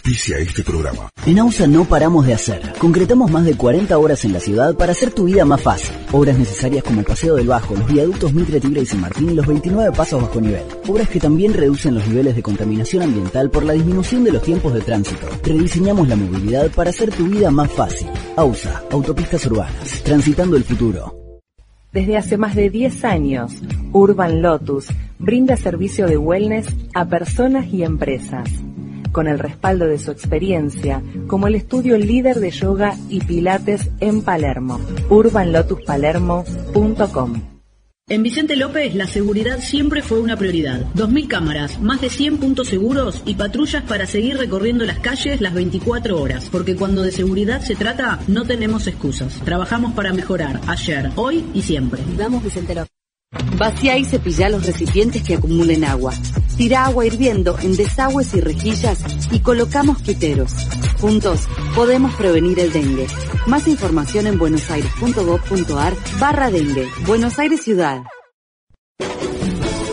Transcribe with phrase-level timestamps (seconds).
[0.00, 1.10] Auspicia este programa.
[1.26, 2.72] En AUSA no paramos de hacer.
[2.78, 5.94] Concretamos más de 40 horas en la ciudad para hacer tu vida más fácil.
[6.12, 9.34] Obras necesarias como el Paseo del Bajo, los viaductos Mitre, Tigre y San Martín y
[9.34, 10.62] los 29 pasos bajo nivel.
[10.88, 14.72] Obras que también reducen los niveles de contaminación ambiental por la disminución de los tiempos
[14.72, 15.28] de tránsito.
[15.42, 18.08] Rediseñamos la movilidad para hacer tu vida más fácil.
[18.36, 20.02] AUSA, Autopistas Urbanas.
[20.02, 21.14] Transitando el futuro.
[21.92, 23.52] Desde hace más de 10 años,
[23.92, 24.86] Urban Lotus
[25.18, 28.48] brinda servicio de wellness a personas y empresas
[29.20, 34.22] con el respaldo de su experiencia como el estudio líder de yoga y pilates en
[34.22, 34.80] Palermo.
[35.10, 37.42] urbanlotuspalermo.com
[38.08, 40.86] en Vicente López, la seguridad siempre fue una prioridad.
[40.94, 45.52] 2.000 cámaras, más de 100 puntos seguros y patrullas para seguir recorriendo las calles las
[45.54, 46.48] 24 horas.
[46.50, 49.34] Porque cuando de seguridad se trata, no tenemos excusas.
[49.44, 52.02] Trabajamos para mejorar, ayer, hoy y siempre.
[52.16, 52.99] Vamos, Vicente López.
[53.56, 56.12] Vacía y cepilla los recipientes que acumulen agua.
[56.56, 58.98] Tira agua hirviendo en desagües y rejillas
[59.30, 60.52] y colocamos quiteros.
[61.00, 63.06] Juntos podemos prevenir el dengue.
[63.46, 66.88] Más información en buenosaires.gov.ar barra dengue.
[67.06, 68.02] Buenos Aires Ciudad.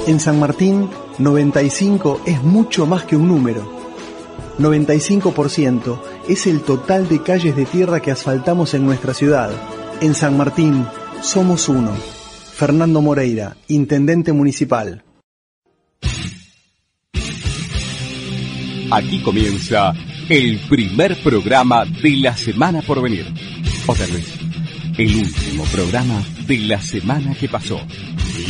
[0.08, 3.70] En San Martín, 95 es mucho más que un número.
[4.58, 9.52] 95% es el total de calles de tierra que asfaltamos en nuestra ciudad.
[10.02, 10.88] En San Martín,
[11.22, 12.17] somos uno.
[12.58, 15.04] Fernando Moreira, Intendente Municipal.
[18.90, 19.94] Aquí comienza
[20.28, 23.28] el primer programa de la semana por venir.
[23.86, 24.34] O tal vez,
[24.98, 27.80] el último programa de la semana que pasó.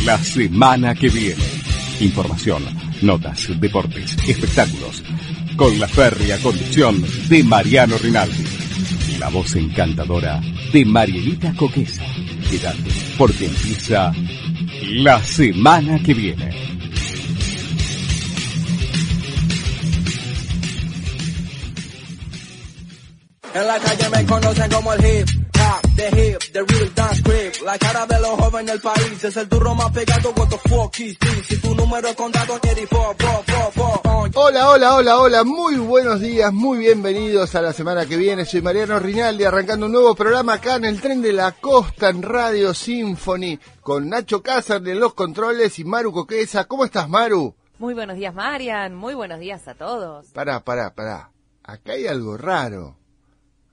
[0.06, 1.44] La semana que viene.
[2.00, 2.64] Información,
[3.02, 5.04] notas, deportes, espectáculos.
[5.58, 8.46] Con la férrea conducción de Mariano Rinaldi.
[9.20, 10.40] La voz encantadora
[10.72, 12.06] de Marielita Coquesa.
[12.50, 14.14] Quédate, porque empieza
[14.84, 16.50] la semana que viene.
[23.54, 27.62] En la calle me conocen como el hip hop, the hip, the real dance creep.
[27.66, 30.34] La cara de los jóvenes del país es el turro más pegado.
[30.36, 31.48] What the fuck is this?
[31.48, 34.07] Si tu número es contado, four, four, four, four.
[34.40, 38.46] Hola, hola, hola, hola, muy buenos días, muy bienvenidos a la semana que viene.
[38.46, 42.22] Soy Mariano Rinaldi arrancando un nuevo programa acá en el tren de la costa en
[42.22, 46.66] Radio Symphony con Nacho Cázar de los controles y Maru Coquesa.
[46.66, 47.56] ¿Cómo estás, Maru?
[47.80, 48.94] Muy buenos días, Marian.
[48.94, 50.28] Muy buenos días a todos.
[50.28, 51.32] Pará, pará, pará.
[51.64, 52.96] Acá hay algo raro.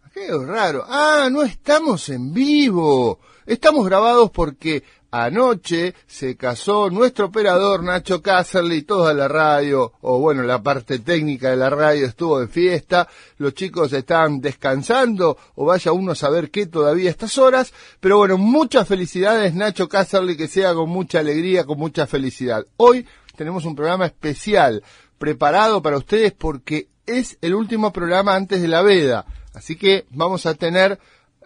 [0.03, 0.85] Acá hay algo raro.
[0.89, 3.21] Ah, no estamos en vivo.
[3.45, 4.83] Estamos grabados porque
[5.17, 10.99] Anoche se casó nuestro operador Nacho Cáceres y toda la radio, o bueno, la parte
[10.99, 16.17] técnica de la radio estuvo de fiesta, los chicos están descansando, o vaya uno a
[16.17, 20.91] saber qué todavía a estas horas, pero bueno, muchas felicidades Nacho Cáceres, que sea con
[20.91, 22.67] mucha alegría, con mucha felicidad.
[22.77, 24.83] Hoy tenemos un programa especial
[25.17, 30.45] preparado para ustedes porque es el último programa antes de la veda, así que vamos
[30.45, 30.99] a tener...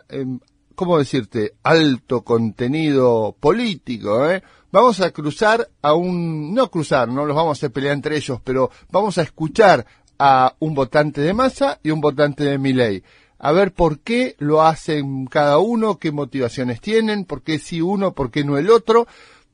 [0.08, 0.40] Em,
[0.78, 4.44] ¿cómo decirte?, alto contenido político, ¿eh?
[4.70, 8.70] Vamos a cruzar a un, no cruzar, no los vamos a pelear entre ellos, pero
[8.92, 9.84] vamos a escuchar
[10.20, 13.02] a un votante de masa y un votante de Miley.
[13.40, 18.12] A ver por qué lo hacen cada uno, qué motivaciones tienen, por qué sí uno,
[18.12, 19.08] por qué no el otro.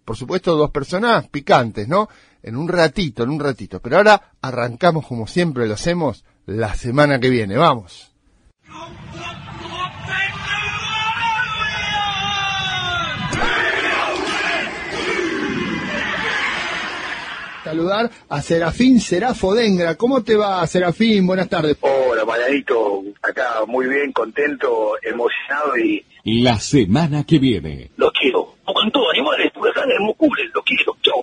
[0.04, 2.10] Por supuesto, dos personas picantes, ¿no?
[2.42, 3.80] En un ratito, en un ratito.
[3.80, 7.56] Pero ahora arrancamos como siempre lo hacemos la semana que viene.
[7.56, 8.12] Vamos.
[17.74, 19.96] Saludar a Serafín Serafo Dengra.
[19.96, 21.26] ¿Cómo te va, Serafín?
[21.26, 21.76] Buenas tardes.
[21.80, 23.02] Hola, Marianito.
[23.20, 26.04] Acá muy bien, contento, emocionado y...
[26.24, 27.90] La semana que viene.
[27.96, 28.54] Los quiero.
[28.64, 30.96] Con todos animales, huracanes, mucules, los quiero.
[31.02, 31.20] Chao.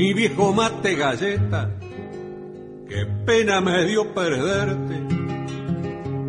[0.00, 1.76] Mi viejo mate galleta,
[2.88, 4.96] qué pena me dio perderte,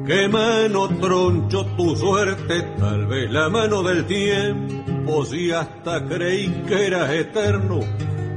[0.05, 6.87] qué mano troncho tu suerte, tal vez la mano del tiempo, si hasta creí que
[6.87, 7.79] eras eterno,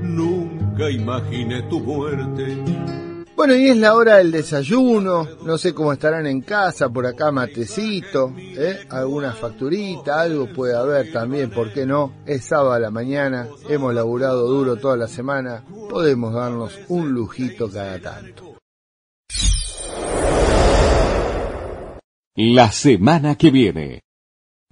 [0.02, 3.04] nunca imaginé tu muerte.
[3.36, 7.32] Bueno, y es la hora del desayuno, no sé cómo estarán en casa, por acá
[7.32, 8.86] matecito, ¿eh?
[8.88, 12.12] alguna facturita, algo puede haber también, ¿por qué no?
[12.26, 17.69] Es sábado a la mañana, hemos laburado duro toda la semana, podemos darnos un lujito
[17.69, 18.56] cada tanto.
[22.36, 24.00] La semana que viene.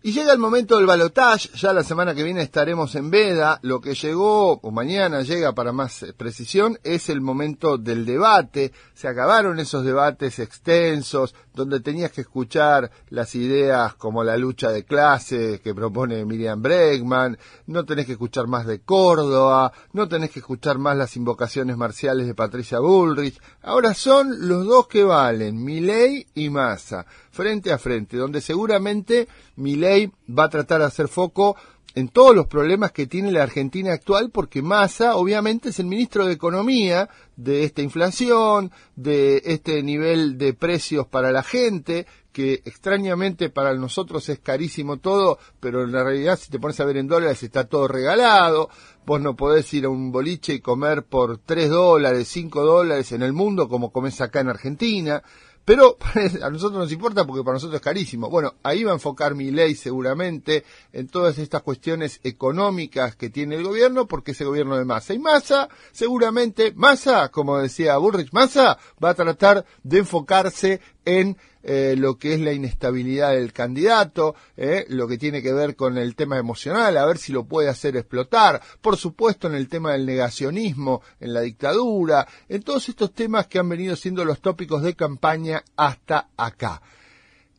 [0.04, 3.80] Y llega el momento del balotage, ya la semana que viene estaremos en veda, lo
[3.80, 9.06] que llegó, o mañana llega para más eh, precisión, es el momento del debate, se
[9.06, 15.60] acabaron esos debates extensos, donde tenías que escuchar las ideas como la lucha de clases
[15.60, 17.38] que propone Miriam Bregman,
[17.68, 22.26] no tenés que escuchar más de Córdoba, no tenés que escuchar más las invocaciones marciales
[22.26, 28.16] de Patricia Bullrich, ahora son los dos que valen, Milei y Massa, frente a frente,
[28.16, 29.26] donde seguramente
[29.56, 31.56] Milei va a tratar de hacer foco
[31.94, 36.26] en todos los problemas que tiene la Argentina actual, porque Massa obviamente es el ministro
[36.26, 43.50] de Economía de esta inflación, de este nivel de precios para la gente, que extrañamente
[43.50, 47.08] para nosotros es carísimo todo, pero en la realidad si te pones a ver en
[47.08, 48.70] dólares está todo regalado,
[49.04, 53.22] vos no podés ir a un boliche y comer por 3 dólares, 5 dólares en
[53.22, 55.22] el mundo como comes acá en Argentina,
[55.64, 55.96] pero
[56.42, 58.28] a nosotros nos importa porque para nosotros es carísimo.
[58.28, 63.56] Bueno, ahí va a enfocar mi ley seguramente en todas estas cuestiones económicas que tiene
[63.56, 65.14] el gobierno, porque ese gobierno de masa.
[65.14, 71.94] Y masa, seguramente, masa, como decía Bullrich, masa va a tratar de enfocarse en eh,
[71.96, 76.16] lo que es la inestabilidad del candidato, eh, lo que tiene que ver con el
[76.16, 80.06] tema emocional, a ver si lo puede hacer explotar, por supuesto en el tema del
[80.06, 84.94] negacionismo, en la dictadura, en todos estos temas que han venido siendo los tópicos de
[84.94, 86.82] campaña hasta acá.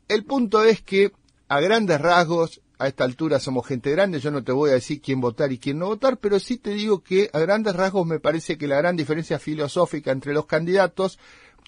[0.08, 1.12] El punto es que,
[1.48, 5.00] a grandes rasgos, a esta altura somos gente grande, yo no te voy a decir
[5.02, 8.20] quién votar y quién no votar, pero sí te digo que a grandes rasgos me
[8.20, 11.20] parece que la gran diferencia filosófica entre los candidatos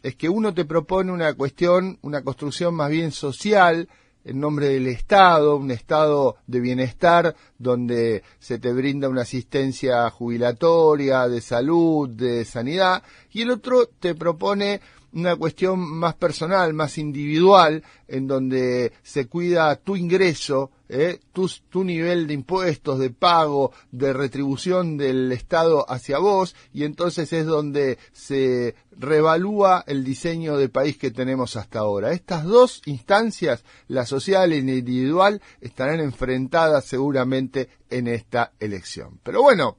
[0.06, 3.90] es que uno te propone una cuestión, una construcción más bien social,
[4.24, 11.28] en nombre del Estado, un estado de bienestar donde se te brinda una asistencia jubilatoria,
[11.28, 14.80] de salud, de sanidad, y el otro te propone
[15.16, 21.22] una cuestión más personal, más individual, en donde se cuida tu ingreso, ¿eh?
[21.32, 27.32] tu, tu nivel de impuestos, de pago, de retribución del Estado hacia vos, y entonces
[27.32, 32.12] es donde se revalúa el diseño de país que tenemos hasta ahora.
[32.12, 39.22] Estas dos instancias, la social y la individual, estarán enfrentadas seguramente en esta elección.
[39.24, 39.78] Pero bueno,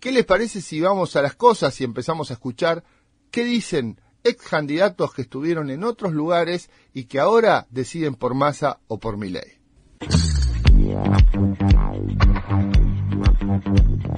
[0.00, 2.82] ¿qué les parece si vamos a las cosas y empezamos a escuchar
[3.30, 8.78] qué dicen ex candidatos que estuvieron en otros lugares y que ahora deciden por Massa
[8.88, 9.58] o por Milei?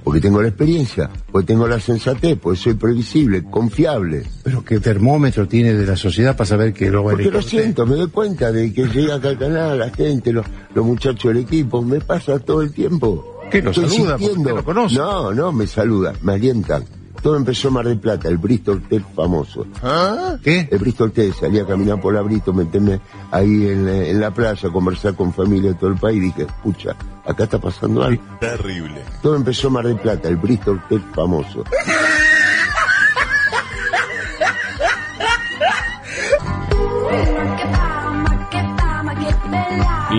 [0.05, 4.25] Porque tengo la experiencia, porque tengo la sensatez, porque soy previsible, confiable.
[4.43, 7.43] Pero ¿qué termómetro tiene de la sociedad para saber que lo va a Porque lo
[7.43, 11.32] siento, me doy cuenta de que llega acá al canal, la gente, los, los muchachos
[11.32, 13.41] del equipo, me pasa todo el tiempo.
[13.50, 14.17] ¿Qué lo Estoy saluda?
[14.19, 14.97] porque lo conoce?
[14.97, 16.85] No, no, me saludan, me alientan.
[17.23, 19.67] Todo empezó en Mar del Plata, el Bristol Ted famoso.
[19.83, 20.37] ¿Ah?
[20.43, 20.69] ¿Qué?
[20.71, 23.01] El Bristol Ted, salí a caminar por la Bristol, meterme
[23.31, 26.43] ahí en, la- en la playa, conversar con familia de todo el país, y dije,
[26.45, 26.97] escucha,
[27.27, 28.23] acá está pasando algo.
[28.41, 29.03] Terrible.
[29.23, 31.63] Todo empezó en Mar del Plata, el Bristol Ted famoso.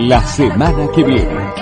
[0.07, 1.60] La semana que viene.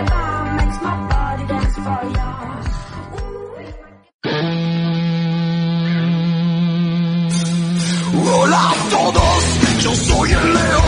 [8.89, 10.78] Todos, yo soy el león.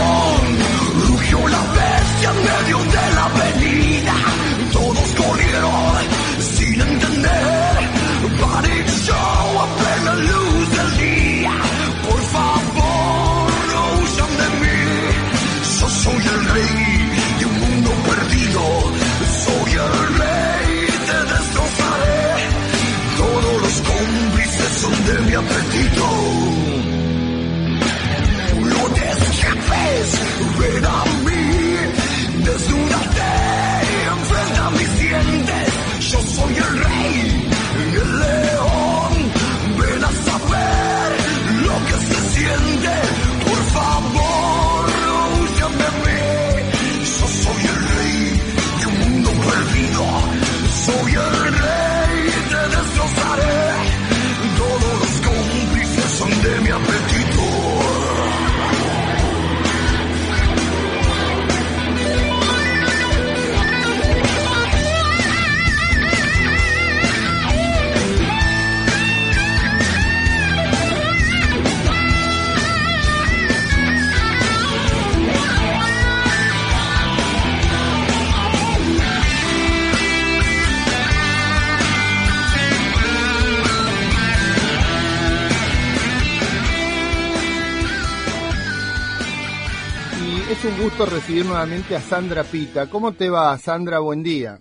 [90.82, 92.90] Gusto recibir nuevamente a Sandra Pita.
[92.90, 94.00] ¿Cómo te va, Sandra?
[94.00, 94.58] Buen día.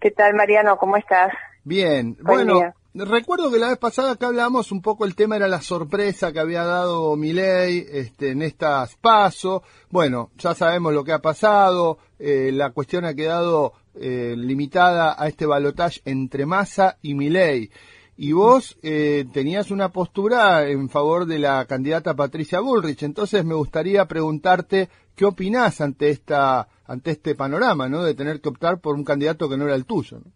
[0.00, 0.76] ¿Qué tal, Mariano?
[0.76, 1.32] ¿Cómo estás?
[1.64, 2.16] Bien.
[2.20, 2.74] Buen bueno, día.
[2.94, 6.38] recuerdo que la vez pasada que hablamos un poco el tema era la sorpresa que
[6.38, 9.62] había dado Milei este, en estas pasos.
[9.90, 11.98] Bueno, ya sabemos lo que ha pasado.
[12.20, 17.72] eh, la cuestión ha quedado eh, limitada a este balotaje entre Massa y Milei.
[18.18, 23.02] Y vos eh, tenías una postura en favor de la candidata Patricia Bullrich.
[23.02, 28.02] Entonces me gustaría preguntarte qué opinás ante esta ante este panorama, ¿no?
[28.04, 30.18] De tener que optar por un candidato que no era el tuyo.
[30.24, 30.30] ¿no?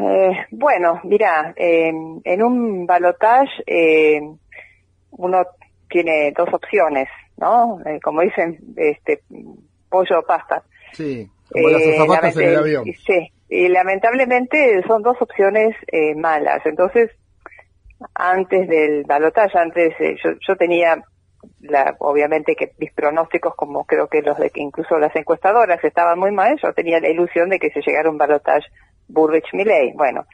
[0.00, 1.92] Eh, bueno, mira, eh,
[2.24, 4.20] en un balotage eh,
[5.10, 5.44] uno
[5.90, 7.80] tiene dos opciones, ¿no?
[7.84, 9.22] Eh, como dicen, este
[9.88, 10.62] pollo o pasta.
[10.92, 12.84] Sí, como las Eh, azafatas en el avión.
[12.84, 16.64] Sí, y lamentablemente son dos opciones eh, malas.
[16.66, 17.10] Entonces,
[18.14, 21.02] antes del balotaje, antes eh, yo, yo tenía,
[21.60, 26.18] la, obviamente que mis pronósticos, como creo que los de que incluso las encuestadoras estaban
[26.18, 28.66] muy mal, yo tenía la ilusión de que se llegara un balotaje
[29.08, 29.92] Burrich-Milley.
[29.94, 30.26] Bueno,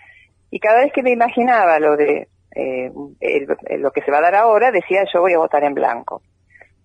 [0.50, 2.90] y cada vez que me imaginaba lo de eh,
[3.20, 3.46] el-
[3.80, 6.22] lo que se va a dar ahora, decía yo voy a votar en blanco.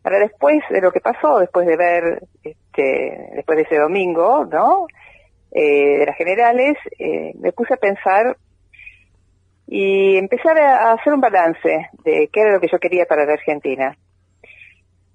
[0.03, 4.87] Ahora después de lo que pasó, después de ver, este, después de ese domingo, ¿no?
[5.51, 8.37] Eh, de las generales, eh, me puse a pensar
[9.71, 13.33] y empezar a, hacer un balance de qué era lo que yo quería para la
[13.33, 13.95] Argentina.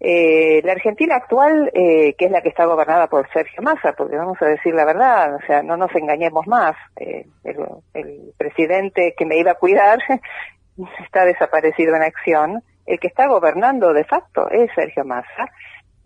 [0.07, 4.17] Eh, la Argentina actual, eh, que es la que está gobernada por Sergio Massa, porque
[4.17, 6.77] vamos a decir la verdad, o sea, no nos engañemos más.
[6.97, 7.57] Eh, el,
[7.95, 9.99] el presidente que me iba a cuidar
[11.05, 12.63] está desaparecido en acción.
[12.87, 15.49] El que está gobernando de facto es Sergio Massa.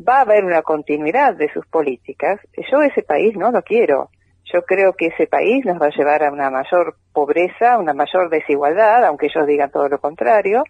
[0.00, 2.40] Va a haber una continuidad de sus políticas.
[2.70, 4.10] Yo ese país no lo quiero.
[4.52, 8.30] Yo creo que ese país nos va a llevar a una mayor pobreza, una mayor
[8.30, 10.64] desigualdad, aunque ellos digan todo lo contrario.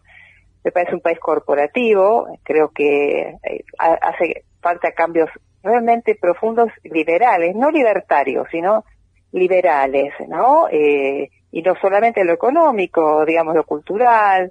[0.65, 5.31] Me parece un país corporativo, creo que eh, ha- hace falta cambios
[5.63, 8.85] realmente profundos liberales, no libertarios, sino
[9.33, 10.69] liberales, ¿no?
[10.71, 14.51] Eh, y no solamente lo económico, digamos lo cultural.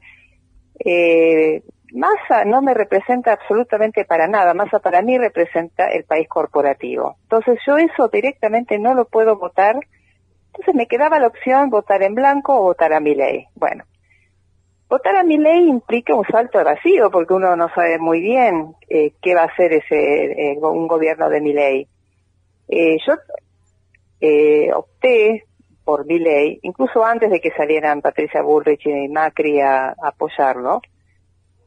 [0.79, 1.61] Eh,
[1.93, 7.15] Massa no me representa absolutamente para nada, Massa para mí representa el país corporativo.
[7.23, 9.77] Entonces yo eso directamente no lo puedo votar,
[10.47, 13.45] entonces me quedaba la opción votar en blanco o votar a mi ley.
[13.55, 13.85] Bueno,
[14.89, 18.75] votar a mi ley implica un salto al vacío porque uno no sabe muy bien
[18.89, 21.87] eh, qué va a hacer ese eh, un gobierno de mi ley.
[22.67, 23.13] Eh, yo
[24.19, 25.45] eh, opté
[25.85, 30.81] por mi ley, incluso antes de que salieran Patricia Bullrich y Macri a, a apoyarlo.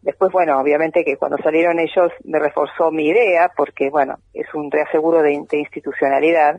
[0.02, 4.71] Después, bueno, obviamente que cuando salieron ellos me reforzó mi idea, porque, bueno, es un
[4.71, 6.59] reaseguro de, de institucionalidad.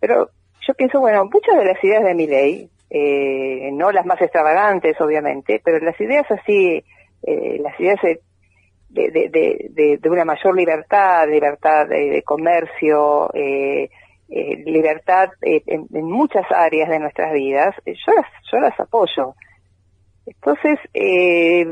[0.00, 0.30] Pero
[0.66, 5.00] yo pienso, bueno, muchas de las ideas de mi ley, eh, no las más extravagantes,
[5.00, 6.82] obviamente, pero las ideas así,
[7.22, 8.20] eh, las ideas de,
[8.90, 13.90] de, de, una mayor libertad, libertad de, comercio, eh,
[14.28, 19.34] eh, libertad en, en muchas áreas de nuestras vidas, yo las, yo las apoyo.
[20.26, 21.64] Entonces, eh,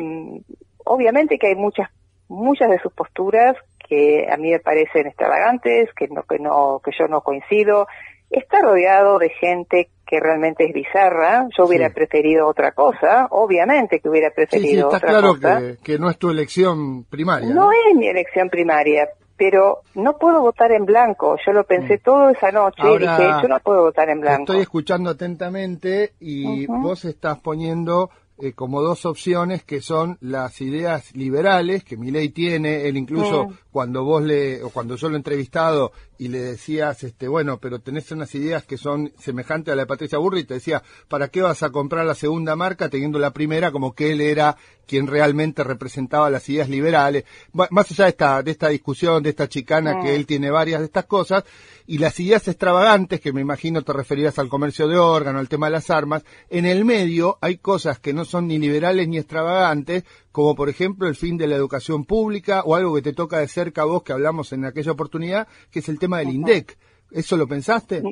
[0.85, 1.89] obviamente que hay muchas,
[2.29, 3.57] muchas de sus posturas
[3.89, 7.87] que a mí me parecen extravagantes, que no, que no, que yo no coincido.
[8.31, 11.47] Está rodeado de gente que realmente es bizarra.
[11.57, 15.61] Yo hubiera preferido otra cosa, obviamente que hubiera Sí, preferido sí, está otra claro cosa.
[15.61, 17.49] que, que no es tu elección primaria.
[17.51, 21.37] No es mi elección primaria, pero no puedo votar en blanco.
[21.47, 22.99] Yo lo pensé todo esa noche y Mm.
[23.01, 24.43] Dije, yo no puedo votar en blanco.
[24.45, 31.15] estoy escuchando atentamente y vos estás poniendo eh, como dos opciones que son las ideas
[31.15, 33.53] liberales que Milei tiene, él incluso Mm.
[33.71, 37.81] cuando vos le o cuando yo lo he entrevistado y le decías este bueno, pero
[37.81, 41.43] tenés unas ideas que son semejantes a la de Patricia Burri, te decía, ¿para qué
[41.43, 44.57] vas a comprar la segunda marca teniendo la primera como que él era
[44.87, 47.25] quien realmente representaba las ideas liberales?
[47.53, 50.03] Más allá de esta de esta discusión, de esta chicana Mm.
[50.03, 51.45] que él tiene varias de estas cosas
[51.87, 55.67] y las ideas extravagantes que me imagino te referías al comercio de órganos, al tema
[55.67, 60.05] de las armas, en el medio hay cosas que no son ni liberales ni extravagantes,
[60.35, 63.47] como por ejemplo el fin de la educación pública o algo que te toca de
[63.47, 66.77] cerca a vos que hablamos en aquella oportunidad, que es el tema del INDEC.
[67.13, 68.03] ¿Eso lo pensaste?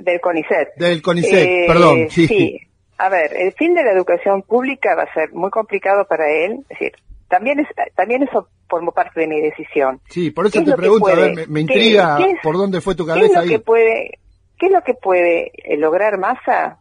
[0.00, 0.76] Del CONICET.
[0.76, 2.06] Del CONICET, Eh, perdón.
[2.08, 2.28] Sí.
[2.28, 2.60] sí.
[2.98, 6.60] A ver, el fin de la educación pública va a ser muy complicado para él.
[6.68, 6.92] Es decir,
[7.26, 10.00] también es, también eso formó parte de mi decisión.
[10.08, 12.56] Sí, por eso ¿Qué es te pregunto, a ver, me, me ¿Qué- intriga es- por
[12.56, 13.48] dónde fue tu ¿Qué es cabeza lo ahí.
[13.48, 14.18] que puede,
[14.56, 16.78] qué es lo que puede eh, lograr Massa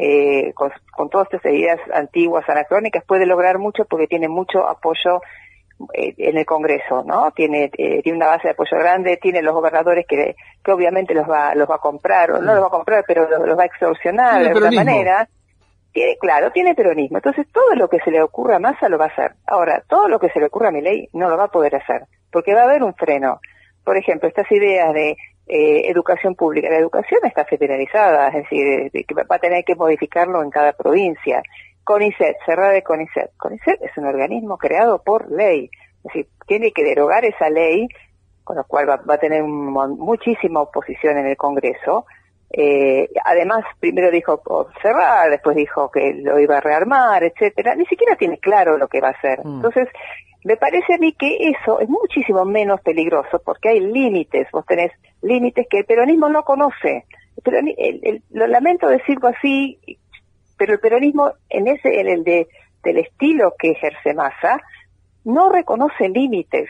[0.00, 3.04] eh, con, con todas estas ideas antiguas, anacrónicas?
[3.04, 5.20] Puede lograr mucho porque tiene mucho apoyo
[5.92, 7.30] eh, en el Congreso, ¿no?
[7.32, 11.28] Tiene, eh, tiene una base de apoyo grande, tiene los gobernadores que, que obviamente los
[11.28, 13.62] va, los va a comprar, o no los va a comprar, pero los, los va
[13.62, 15.28] a extorsionar de alguna manera.
[15.92, 17.18] Tiene, claro, tiene peronismo.
[17.18, 19.32] Entonces, todo lo que se le ocurra a Massa lo va a hacer.
[19.46, 22.02] Ahora, todo lo que se le ocurra a Milei no lo va a poder hacer,
[22.30, 23.40] porque va a haber un freno.
[23.84, 25.16] por ejemplo, estas ideas de
[25.48, 26.68] eh, educación pública.
[26.68, 31.42] La educación está federalizada, es decir, que va a tener que modificarlo en cada provincia.
[31.84, 33.30] CONICET, cerrada de CONICET.
[33.38, 37.88] CONICET es un organismo creado por ley, es decir, tiene que derogar esa ley,
[38.44, 42.04] con lo cual va, a tener muchísima oposición en el Congreso.
[42.50, 44.40] Eh, además, primero dijo
[44.80, 47.74] cerrar, después dijo que lo iba a rearmar, etcétera.
[47.74, 49.44] Ni siquiera tiene claro lo que va a hacer.
[49.44, 49.56] Mm.
[49.56, 49.88] Entonces,
[50.44, 54.92] me parece a mí que eso es muchísimo menos peligroso porque hay límites, vos tenés
[55.20, 57.04] límites que el peronismo no conoce.
[58.30, 59.78] lo lamento decirlo así,
[60.56, 62.48] pero el peronismo en ese, en el de,
[62.82, 64.60] del estilo que ejerce Massa,
[65.24, 66.68] no reconoce límites.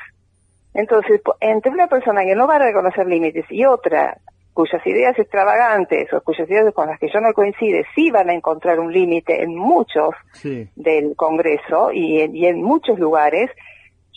[0.75, 4.18] Entonces, entre una persona que no va a reconocer límites y otra
[4.58, 8.34] cuyas ideas extravagantes o cuyas ideas con las que yo no coincide sí van a
[8.34, 13.52] encontrar un límite en muchos del Congreso y en, y en muchos lugares,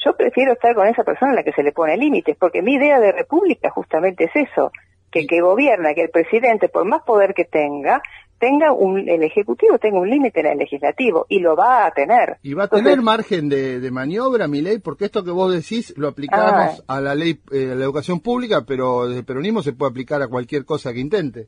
[0.04, 2.74] yo prefiero estar con esa persona a la que se le pone límites, porque mi
[2.74, 4.72] idea de república justamente es eso,
[5.12, 8.02] que que gobierna, que el presidente, por más poder que tenga,
[8.42, 12.38] tenga un, el Ejecutivo tenga un límite en el Legislativo, y lo va a tener.
[12.42, 16.08] Y va a tener margen de, maniobra, mi ley, porque esto que vos decís lo
[16.08, 16.96] aplicamos ah.
[16.98, 20.24] a la ley, eh, a la educación pública, pero desde el peronismo se puede aplicar
[20.24, 21.48] a cualquier cosa que intente.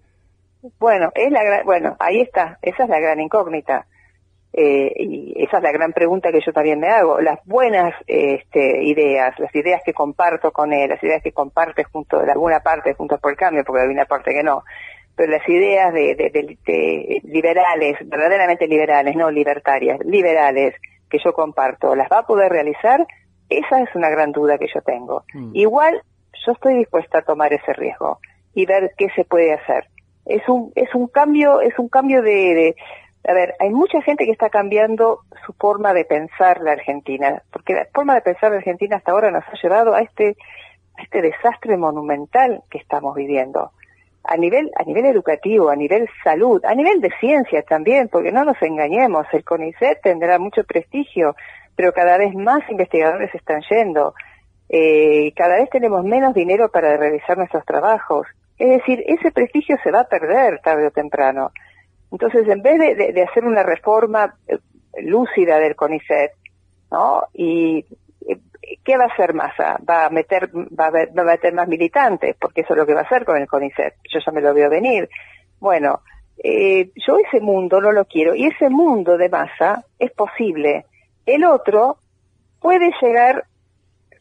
[0.79, 3.87] Bueno, es la bueno, ahí está, esa es la gran incógnita.
[4.55, 7.19] Eh, y esa es la gran pregunta que yo también me hago.
[7.19, 12.19] Las buenas este, ideas, las ideas que comparto con él, las ideas que comparte junto,
[12.19, 14.63] de alguna parte junto por el cambio, porque hay una parte que no,
[15.15, 20.75] pero las ideas de, de, liberales, verdaderamente liberales, no libertarias, liberales,
[21.09, 23.05] que yo comparto, ¿las va a poder realizar?
[23.49, 25.23] Esa es una gran duda que yo tengo.
[25.33, 25.51] Mm.
[25.55, 26.01] Igual,
[26.45, 28.19] yo estoy dispuesta a tomar ese riesgo
[28.55, 29.87] y ver qué se puede hacer.
[30.25, 32.75] Es un, es un cambio, es un cambio de,
[33.27, 37.73] a ver, hay mucha gente que está cambiando su forma de pensar la Argentina, porque
[37.73, 40.35] la forma de pensar la Argentina hasta ahora nos ha llevado a este,
[40.97, 43.71] a este desastre monumental que estamos viviendo
[44.23, 48.45] a nivel, a nivel educativo, a nivel salud, a nivel de ciencia también, porque no
[48.45, 51.35] nos engañemos, el CONICET tendrá mucho prestigio,
[51.75, 54.13] pero cada vez más investigadores están yendo,
[54.69, 58.27] eh, cada vez tenemos menos dinero para realizar nuestros trabajos.
[58.57, 61.51] Es decir, ese prestigio se va a perder tarde o temprano.
[62.11, 64.57] Entonces, en vez de, de hacer una reforma eh,
[65.01, 66.31] lúcida del CONICET,
[66.91, 67.23] ¿no?
[67.33, 67.85] Y
[68.83, 69.79] ¿qué va a hacer Massa?
[69.87, 72.93] Va a meter, va a, va a, meter más militantes, porque eso es lo que
[72.93, 73.95] va a hacer con el CONICET.
[74.11, 75.09] Yo ya me lo veo venir.
[75.59, 76.01] Bueno,
[76.37, 80.85] eh, yo ese mundo no lo quiero, y ese mundo de Massa es posible.
[81.25, 81.97] El otro
[82.59, 83.45] puede llegar,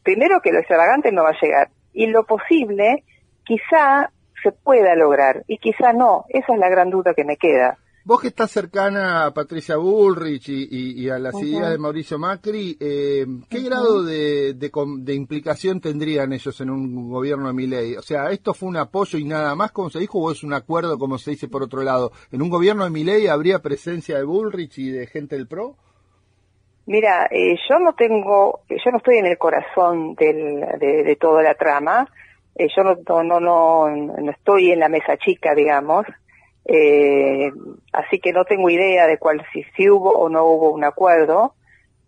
[0.03, 3.03] primero que lo extravagante no va a llegar, y lo posible
[3.45, 4.11] quizá
[4.41, 6.25] se pueda lograr, y quizá no.
[6.29, 7.77] Esa es la gran duda que me queda.
[8.05, 13.25] Vos que estás cercana a Patricia Bullrich y, a las ideas de Mauricio Macri, eh,
[13.49, 17.95] ¿qué grado de, de, implicación tendrían ellos en un gobierno de Milei?
[17.95, 20.51] O sea, ¿esto fue un apoyo y nada más, como se dijo, o es un
[20.51, 22.11] acuerdo, como se dice por otro lado?
[22.33, 25.77] ¿En un gobierno de Milei habría presencia de Bullrich y de gente del PRO?
[26.85, 31.55] Mira, eh, yo no tengo, yo no estoy en el corazón del, de, toda la
[31.55, 32.05] trama,
[32.55, 36.05] eh, yo no, no, no, no estoy en la mesa chica, digamos,
[36.65, 37.51] eh,
[37.91, 41.55] así que no tengo idea de cuál, si, hubo o no hubo un acuerdo.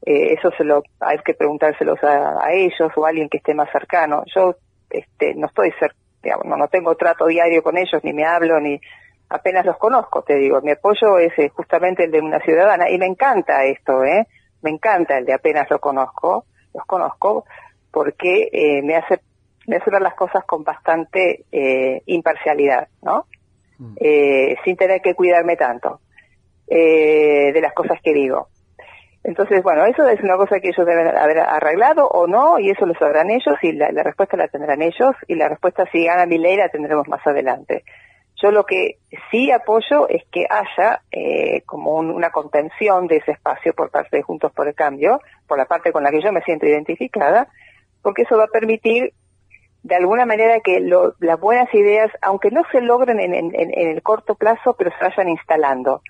[0.06, 3.72] Eh, eso se lo, hay que preguntárselos a, ellos o a alguien que esté más
[3.72, 4.24] cercano.
[4.34, 4.56] Yo
[4.90, 5.96] este, no estoy cerca,
[6.44, 8.80] no, no tengo trato diario con ellos, ni me hablo, ni
[9.30, 10.62] apenas los conozco, te digo.
[10.62, 14.28] Mi apoyo es eh, justamente el de una ciudadana y me encanta esto, ¿eh?
[14.62, 17.46] Me encanta el de apenas lo conozco, los conozco,
[17.92, 19.20] porque eh, me hace
[19.68, 23.26] me hace ver las cosas con bastante eh, imparcialidad, ¿no?
[23.98, 26.00] Eh, sin tener que cuidarme tanto
[26.68, 28.48] eh, de las cosas que digo.
[29.24, 32.86] Entonces, bueno, eso es una cosa que ellos deben haber arreglado o no, y eso
[32.86, 36.38] lo sabrán ellos, y la, respuesta la tendrán ellos, y la respuesta si gana mi
[36.38, 37.84] ley la tendremos más adelante.
[38.42, 38.98] Yo lo que
[39.32, 44.24] sí apoyo es que haya eh, como una contención de ese espacio por parte de
[44.24, 47.48] Juntos por el Cambio, por la parte con la que yo me siento identificada,
[48.04, 49.14] porque eso va a permitir
[49.86, 54.74] de alguna manera que las buenas ideas, aunque no se logren en, el corto plazo,
[54.76, 56.02] pero se vayan instalando.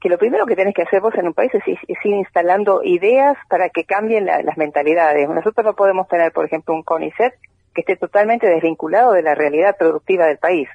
[0.00, 3.36] Que lo primero que tenés que hacer vos en un país es, ir instalando ideas
[3.48, 5.28] para que cambien las mentalidades.
[5.28, 7.34] Nosotros no podemos tener, por ejemplo, un CONICET
[7.74, 10.68] que esté totalmente desvinculado de la realidad productiva del país.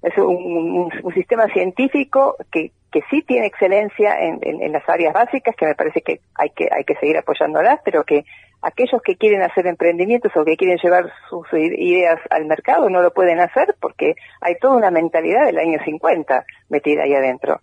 [0.00, 5.66] Es un, sistema científico que, que sí tiene excelencia en, en, las áreas básicas, que
[5.66, 8.24] me parece que hay que, hay que seguir apoyándolas, pero que
[8.60, 13.12] aquellos que quieren hacer emprendimientos o que quieren llevar sus ideas al mercado no lo
[13.12, 17.60] pueden hacer porque hay toda una mentalidad del año 50 metida ahí adentro.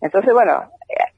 [0.00, 1.14] Entonces, bueno, eh,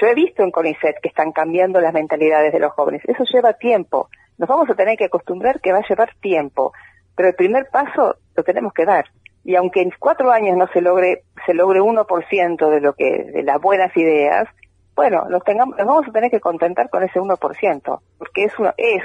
[0.00, 3.02] yo he visto en CONICET que están cambiando las mentalidades de los jóvenes.
[3.06, 4.08] Eso lleva tiempo.
[4.38, 6.72] Nos vamos a tener que acostumbrar que va a llevar tiempo,
[7.14, 9.04] pero el primer paso lo tenemos que dar.
[9.44, 13.42] Y aunque en cuatro años no se logre, se logre 1% de lo que, de
[13.42, 14.48] las buenas ideas,
[14.94, 18.74] bueno, nos tengamos, nos vamos a tener que contentar con ese 1%, porque es uno,
[18.76, 19.02] es,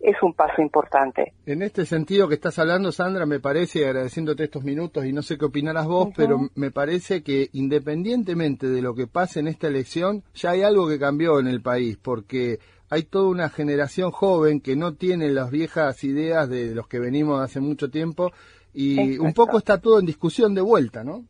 [0.00, 1.32] es un paso importante.
[1.46, 5.38] En este sentido que estás hablando, Sandra, me parece, agradeciéndote estos minutos, y no sé
[5.38, 10.22] qué opinarás vos, pero me parece que independientemente de lo que pase en esta elección,
[10.34, 12.60] ya hay algo que cambió en el país, porque
[12.92, 17.40] hay toda una generación joven que no tiene las viejas ideas de los que venimos
[17.40, 18.32] hace mucho tiempo,
[18.74, 21.24] y un poco está todo en discusión de vuelta, ¿no?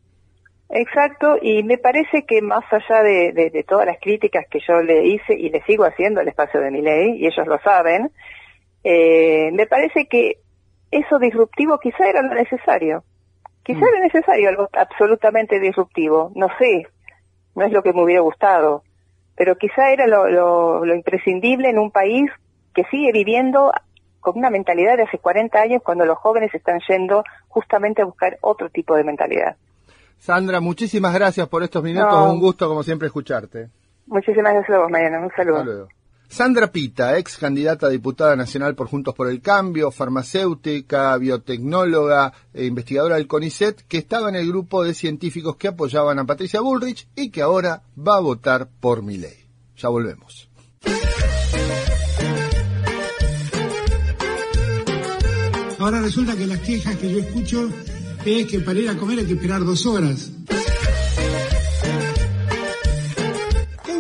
[0.71, 4.83] Exacto, y me parece que más allá de, de- de todas las críticas que yo
[4.83, 8.11] le hice y le sigo haciendo al espacio de mi ley, y ellos lo saben,
[8.83, 10.39] eh, me parece que
[10.91, 13.05] eso disruptivo quizá era lo necesario.
[13.63, 16.33] Quizá era necesario algo absolutamente disruptivo.
[16.35, 16.89] No sé,
[17.55, 18.83] no es lo que me hubiera gustado,
[19.37, 22.31] pero quizá era lo, lo- lo imprescindible en un país
[22.75, 23.73] que sigue viviendo
[24.21, 28.39] con una mentalidad de hace 40 años cuando los jóvenes están yendo justamente a buscar
[28.41, 29.57] otro tipo de mentalidad.
[30.19, 32.33] Sandra, muchísimas gracias por estos minutos, No.
[32.33, 33.69] un gusto como siempre escucharte.
[34.07, 35.21] Muchísimas gracias a vos, Mariana.
[35.21, 35.57] Un saludo.
[35.59, 35.89] Hasta luego.
[36.33, 42.65] Sandra Pita, ex candidata a diputada nacional por Juntos por el Cambio, farmacéutica, biotecnóloga e
[42.65, 47.07] investigadora del CONICET, que estaba en el grupo de científicos que apoyaban a Patricia Bullrich
[47.15, 49.45] y que ahora va a votar por mi ley.
[49.77, 50.49] Ya volvemos.
[55.79, 57.69] Ahora resulta que las quejas que yo escucho
[58.25, 60.31] es que para ir a comer hay que esperar dos horas.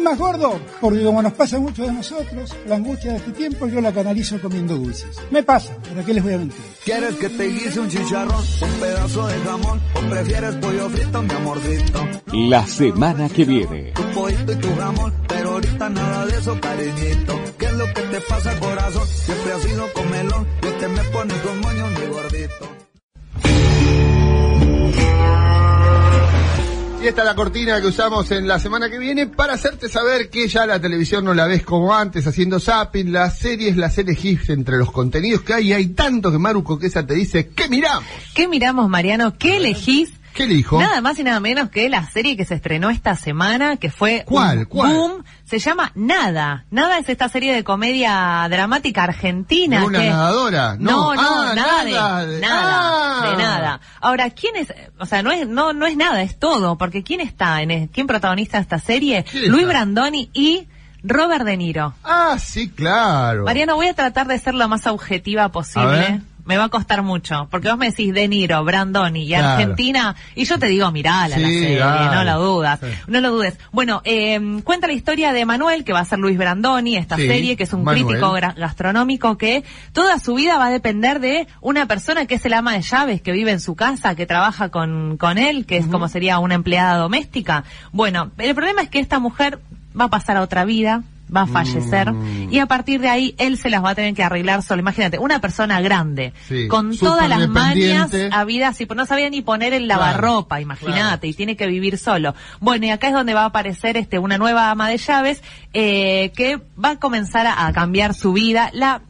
[0.03, 3.69] Más gordo, porque como nos pasa a muchos de nosotros, la angustia de este tiempo
[3.69, 5.17] yo la canalizo comiendo dulces.
[5.31, 6.61] Me pasa, ¿para qué les voy a mentir?
[6.85, 11.33] ¿Quieres que te guise un chicharrón, un pedazo de jamón o prefieres pollo frito, mi
[11.33, 12.09] amorcito?
[12.33, 13.93] La semana que viene.
[13.93, 17.41] Tu pollito y tu jamón, pero ahorita nada de eso, cariñito.
[17.59, 19.07] ¿Qué es lo que te pasa, corazón?
[19.07, 22.83] Siempre has sido comelón, y te me pones con moño, mi gordito.
[27.03, 30.31] Y esta es la cortina que usamos en la semana que viene para hacerte saber
[30.31, 34.49] que ya la televisión no la ves como antes, haciendo zapping, las series las elegís
[34.51, 38.09] entre los contenidos que hay, y hay tanto que Maru Coquesa te dice, ¿qué miramos?
[38.37, 39.37] ¿Qué miramos, Mariano?
[39.37, 40.13] ¿Qué elegís?
[40.35, 40.81] ¿Qué elijo?
[40.81, 44.23] Nada más y nada menos que la serie que se estrenó esta semana, que fue
[44.27, 44.59] ¿Cuál?
[44.59, 44.95] un ¿Cuál?
[44.95, 45.25] boom.
[45.45, 46.65] Se llama Nada.
[46.71, 49.81] Nada es esta serie de comedia dramática argentina.
[49.81, 50.77] ¿De una que- nadadora?
[50.79, 51.15] No, No.
[51.15, 52.71] no, Ah, nada, nada, de de- nada,
[53.23, 53.31] Ah.
[53.31, 53.81] de nada.
[54.01, 54.73] Ahora, ¿quién es?
[54.99, 58.07] O sea, no es, no, no es nada, es todo, porque ¿quién está en, quién
[58.07, 59.25] protagoniza esta serie?
[59.31, 59.67] ¿Quién Luis?
[59.67, 60.67] Brandoni y
[61.05, 61.95] Robert De Niro.
[62.05, 63.45] Ah, sí, claro.
[63.45, 66.23] Mariano, voy a tratar de ser lo más objetiva posible.
[66.45, 69.49] Me va a costar mucho, porque vos me decís De Niro, Brandoni y Claro.
[69.51, 72.87] Argentina, y yo te digo, mirala la serie, no lo dudas, Sí.
[73.07, 73.59] no lo dudes.
[73.71, 77.29] Bueno, eh, cuenta la historia de Manuel, que va a ser Luis Brandoni, esta Sí,
[77.29, 78.07] serie, que es un Manuel.
[78.07, 82.55] crítico gastronómico que toda su vida va a depender de una persona que es el
[82.55, 85.87] ama de llaves, que vive en su casa, que trabaja con, con él, que es
[85.87, 87.65] como sería una empleada doméstica.
[87.93, 89.61] Bueno, el problema es que esta mujer
[89.99, 91.03] va a pasar a otra vida,
[91.35, 92.53] va a fallecer Mm.
[92.53, 94.81] y a partir de ahí él se las va a tener que arreglar solo.
[94.81, 99.73] Imagínate, una persona grande, Sí, con todas las mañas habidas y no sabía ni poner
[99.73, 101.27] el lavarropa, imagínate, claro.
[101.27, 102.35] y tiene que vivir solo.
[102.61, 105.43] Bueno, y acá es donde va a aparecer este una nueva ama de llaves
[105.73, 108.71] eh, que va a comenzar a, a cambiar su vida.
[108.75, 109.01] La,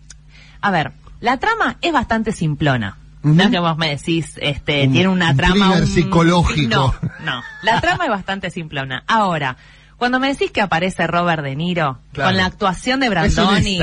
[0.60, 2.96] a ver, la trama es bastante simplona.
[3.24, 5.68] No es que vos me decís, este, Un- tiene una un trama...
[5.70, 6.74] thriller psicológico.
[6.74, 7.42] No, no.
[7.62, 9.04] La trama es bastante simplona.
[9.06, 9.56] Ahora,
[10.02, 12.30] cuando me decís que aparece Robert De Niro, Claro.
[12.30, 13.78] con la actuación de Es un Brandoni,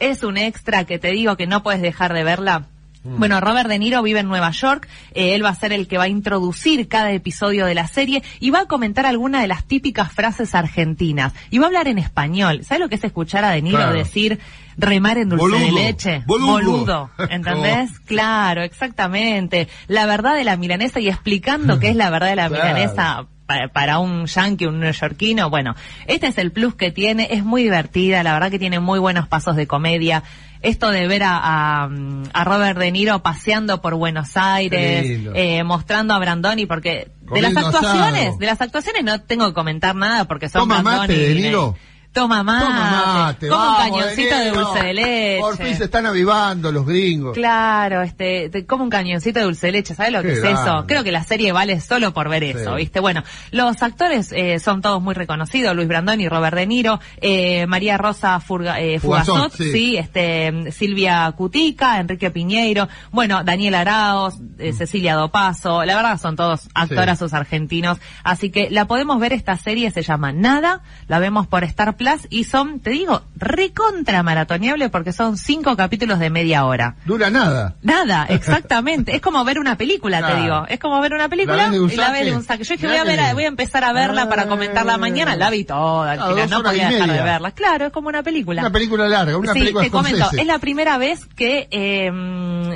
[0.00, 2.64] es un extra que te digo que no puedes dejar de verla.
[3.04, 3.18] Mm.
[3.20, 5.96] Bueno, Robert De Niro vive en Nueva York, eh, él va a ser el que
[5.96, 9.64] va a introducir cada episodio de la serie y va a comentar algunas de las
[9.64, 12.64] típicas frases argentinas y va a hablar en español.
[12.64, 13.92] ¿Sabes lo que es escuchar a De Niro Claro.
[13.94, 14.40] decir
[14.76, 16.22] remar en dulce de Boludo, leche?
[16.26, 17.10] boludo.
[17.30, 17.90] ¿entendés?
[18.00, 19.68] claro, exactamente.
[19.86, 22.64] La verdad de la milanesa y explicando qué es la verdad de la Claro.
[22.64, 25.74] milanesa pa- para un yankee, un neoyorquino, bueno,
[26.06, 29.26] este es el plus que tiene, es muy divertida, la verdad que tiene muy buenos
[29.26, 30.22] pasos de comedia.
[30.62, 31.88] Esto de ver a, a,
[32.34, 37.56] a Robert De Niro paseando por Buenos Aires, eh, mostrando a Brandoni, porque de las
[37.56, 38.38] actuaciones, asado.
[38.38, 41.42] de las actuaciones no tengo que comentar nada porque son ¿Toma mate, Brandoni De y
[41.42, 41.76] Niro?
[42.12, 45.38] Toma mate, Toma mate, come un cañoncito de, dulce de leche.
[45.40, 47.34] Por fin se están avivando los gringos.
[47.34, 50.60] Claro, este, te como un cañoncito de dulce de leche, ¿sabes lo que es grande.
[50.60, 50.84] eso?
[50.88, 52.76] Creo que la serie vale solo por ver eso, Sí.
[52.78, 52.98] ¿viste?
[52.98, 57.96] Bueno, los actores eh, son todos muy reconocidos, Luis Brandoni, Robert De Niro, eh, María
[57.96, 59.70] Rosa Furga- eh, Fugazot, Fugazot, sí.
[59.72, 59.96] sí.
[59.96, 66.68] este, Silvia Cutica, Enrique Piñeiro, bueno, Daniel Araos, eh, Cecilia Dopaso, la verdad son todos
[66.74, 71.62] actorazos argentinos, así que la podemos ver esta serie, se llama Nada, la vemos por
[71.62, 76.96] Star Plus y son, te digo, recontra maratoneable porque son cinco capítulos de media hora.
[77.04, 77.74] Dura nada.
[77.82, 79.14] Nada, exactamente.
[79.14, 80.64] es como ver una película, te digo.
[80.70, 82.64] Es como ver una película ¿La ves de un y la de un saque.
[82.64, 85.36] Yo dije, voy a, ver, voy a empezar a verla para comentarla mañana.
[85.36, 87.50] La vi toda, al Ah, final dos no podía dejar de verla.
[87.50, 88.62] Claro, es como una película.
[88.62, 92.10] Una película larga, una sí, película te comento, es la primera vez que eh,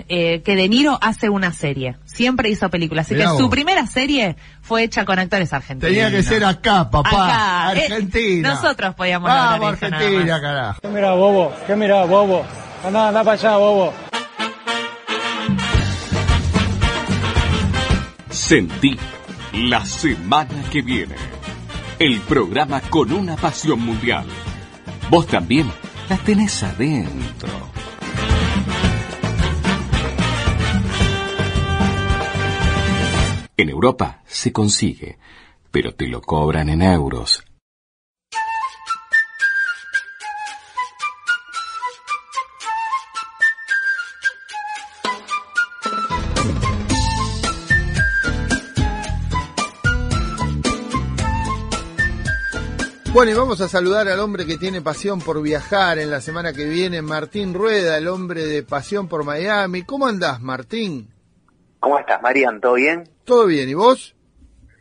[0.08, 1.96] eh, que De Niro hace una serie.
[2.04, 3.06] Siempre hizo películas.
[3.06, 5.90] Así Mirá que su primera serie fue hecha con actores argentinos.
[5.94, 7.10] Tenía que ser acá, papá.
[7.10, 8.54] Acá, eh, Argentina.
[8.54, 10.40] nosotros podíamos Vamos, lograr eso, nada Argentina, más.
[10.40, 10.80] carajo.
[10.80, 11.52] ¿Qué mira, bobo?
[11.66, 12.46] ¿Qué mira, bobo?
[12.84, 13.92] Anda, anda para allá, bobo.
[18.30, 18.96] Sentí
[19.52, 21.14] la semana que viene.
[21.98, 24.24] El programa con una pasión mundial.
[25.10, 25.70] Vos también
[26.08, 27.73] la tenés adentro.
[33.64, 35.16] En Europa se consigue,
[35.70, 37.42] pero te lo cobran en euros.
[53.14, 56.52] Bueno, y vamos a saludar al hombre que tiene pasión por viajar en la semana
[56.52, 59.84] que viene, Martín Rueda, el hombre de pasión por Miami.
[59.84, 61.13] ¿Cómo andás, Martín?
[61.84, 62.62] ¿Cómo estás, Marian?
[62.62, 63.04] ¿Todo bien?
[63.24, 63.68] ¿Todo bien?
[63.68, 64.16] ¿Y vos?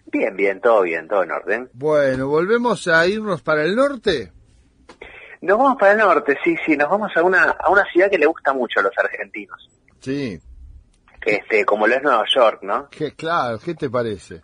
[0.06, 1.70] Bien, bien, todo bien, todo en orden.
[1.74, 4.32] Bueno, ¿volvemos a irnos para el norte?
[5.42, 8.18] Nos vamos para el norte, sí, sí, nos vamos a una, a una ciudad que
[8.18, 10.40] le gusta mucho a los argentinos, Sí,
[11.26, 12.88] este, como lo es Nueva York, ¿no?
[12.90, 14.40] que, claro, ¿qué te parece?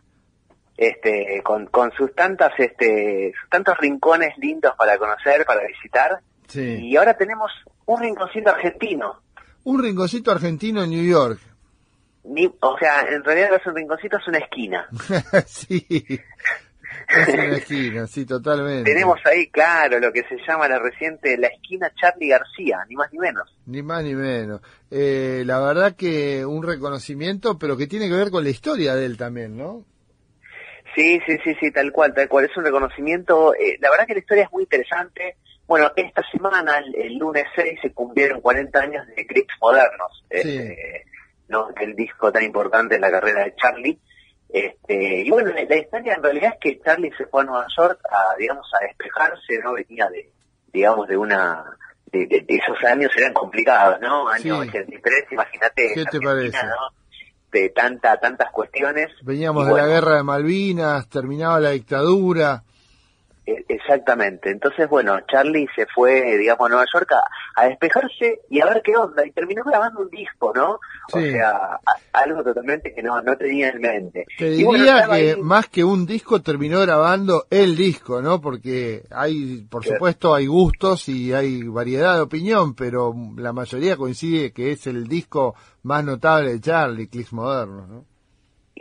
[0.76, 6.19] Este, con, con sus tantas, este, sus tantos rincones lindos para conocer, para visitar,
[6.50, 6.78] Sí.
[6.89, 7.54] y ahora tenemos
[7.86, 9.22] un rinconcito argentino.
[9.63, 11.39] Un rinconcito argentino en New York.
[12.30, 14.88] Ni, o sea, en realidad es un rinconcito, es una esquina.
[15.48, 18.92] sí, es una esquina, sí, totalmente.
[18.92, 23.12] Tenemos ahí, claro, lo que se llama la reciente, la esquina Charlie García, ni más
[23.12, 23.56] ni menos.
[23.65, 24.62] Ni más ni menos.
[24.92, 29.06] Eh, la verdad que un reconocimiento, pero que tiene que ver con la historia de
[29.06, 29.84] él también, ¿no?
[30.96, 32.46] Sí, sí, sí, sí, tal cual, tal cual.
[32.46, 33.54] Es un reconocimiento.
[33.56, 35.38] eh, la verdad que la historia es muy interesante.
[35.65, 41.06] Bueno, esta semana, el, el lunes 6, se cumplieron 40 años de Clips Modernos, este,
[41.49, 41.67] ¿no?
[41.79, 43.99] El disco tan importante en la carrera de Charlie.
[44.47, 47.99] Este, y bueno, la, historia en realidad es que Charlie se fue a Nueva York
[48.09, 49.73] a, digamos, a despejarse, ¿no?
[49.73, 50.31] Venía de,
[50.71, 51.63] digamos, de una...
[52.12, 54.27] De, de- de esos años eran complicados, ¿no?
[54.27, 54.69] Año Sí.
[54.69, 55.91] 83, imagínate.
[55.93, 56.57] ¿Qué te parece?
[56.65, 56.73] ¿no?
[57.51, 59.09] De tanta, tantas cuestiones.
[59.21, 62.63] Veníamos Y de bueno, la guerra de Malvinas, terminaba la dictadura.
[63.67, 64.49] Exactamente.
[64.51, 68.81] Entonces, bueno, Charlie se fue, digamos, a Nueva York a, a despejarse y a ver
[68.83, 69.25] qué onda.
[69.25, 70.79] Y terminó grabando un disco, ¿no?
[71.12, 71.79] O sea, a-
[72.13, 74.25] algo totalmente que no, no tenía en mente.
[74.38, 78.39] Te bueno, diría que ahí- más que un disco terminó grabando el disco, ¿no?
[78.41, 84.51] Porque hay, por supuesto, hay gustos y hay variedad de opinión, pero la mayoría coincide
[84.53, 88.05] que es el disco más notable de Charlie, Clicks Modernos, ¿no?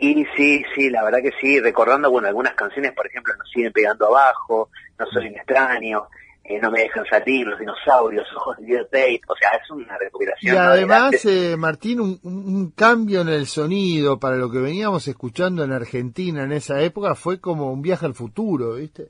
[0.01, 3.73] Y sí, sí, la verdad que sí, recordando, bueno, algunas canciones, por ejemplo, nos siguen
[3.73, 6.07] pegando abajo, No soy un extraño,
[6.45, 10.03] eh, No me dejan salir, Los dinosaurios, Ojos de videotape, o sea, es una Y
[10.05, 10.55] recopilación.
[10.55, 10.61] ¿no?
[10.61, 15.63] de además, eh, Martín, un- un cambio en el sonido para lo que veníamos escuchando
[15.65, 19.09] en Argentina en esa época fue como un viaje al futuro, ¿viste?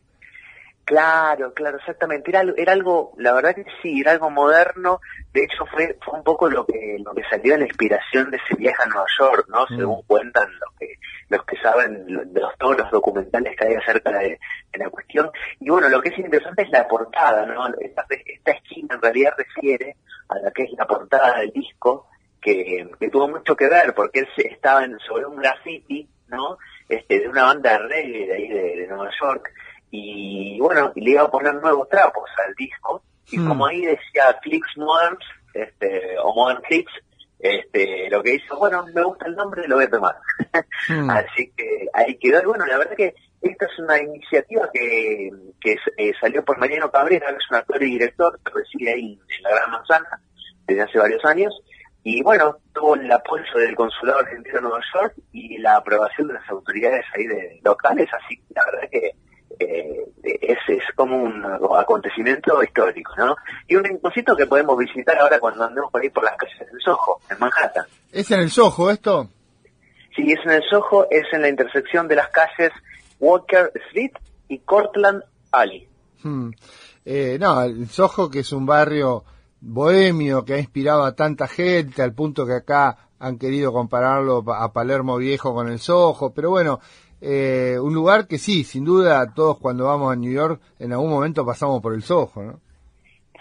[0.90, 2.32] Claro, claro, exactamente.
[2.32, 5.02] Era, era algo, la verdad que sí, era algo moderno.
[5.32, 8.38] De hecho, fue, fue un poco lo que, lo que salió de la inspiración de
[8.38, 9.66] ese viaje a Nueva York, ¿no?
[9.70, 9.78] Mm.
[9.78, 10.96] Según cuentan los que,
[11.30, 14.40] los que saben de los, todos los documentales que hay acerca de,
[14.72, 15.30] de la cuestión.
[15.60, 17.68] Y bueno, lo que es interesante es la portada, ¿no?
[17.80, 19.96] Esta, esta esquina en realidad refiere
[20.30, 22.08] a la que es la portada del disco,
[22.42, 26.58] que, que tuvo mucho que ver, porque él estaba en, sobre un graffiti, ¿no?
[26.88, 29.52] Este, de una banda de reggae de ahí de, de Nueva York,
[29.92, 33.48] y bueno, y le iba a poner nuevos trapos al disco, y Hmm.
[33.48, 36.92] como ahí decía Clicks Moderns, este, o Modern Clicks,
[37.40, 40.16] este, lo que hizo, bueno, me gusta el nombre, lo voy a tomar.
[40.88, 41.10] Hmm.
[41.10, 42.42] Así que ahí quedó.
[42.42, 45.30] Y bueno, la verdad que esta es una iniciativa que,
[45.62, 49.20] que eh, salió por Mariano Cabrera, que es un actor y director que reside ahí
[49.38, 50.22] en la Gran Manzana
[50.66, 51.54] desde hace varios años.
[52.04, 56.36] Y bueno, tuvo el apoyo del Consulado Argentino de Nueva York y la aprobación de
[56.36, 59.12] las autoridades ahí de locales, así que la verdad que
[59.58, 61.44] eh, es, es como un
[61.78, 63.36] acontecimiento histórico, ¿no?
[63.68, 66.82] Y un rinconcito que podemos visitar ahora cuando andemos por ahí por las calles del
[66.82, 67.86] Soho, en Manhattan.
[68.12, 69.30] ¿Es en el Soho esto?
[70.16, 72.72] Sí, es en el Soho, es en la intersección de las calles
[73.20, 74.12] Walker Street
[74.48, 75.88] y Cortland Alley.
[76.24, 76.52] Hmm.
[77.06, 79.24] Eh, no, el Soho que es un barrio
[79.62, 84.64] bohemio que ha inspirado a tanta gente al punto que acá han querido compararlo pa-
[84.64, 86.80] a Palermo Viejo con el Soho, pero bueno,
[87.22, 91.10] eh, un lugar que sí, sin duda, todos cuando vamos a New York, en algún
[91.10, 92.60] momento pasamos por el Soho, ¿no?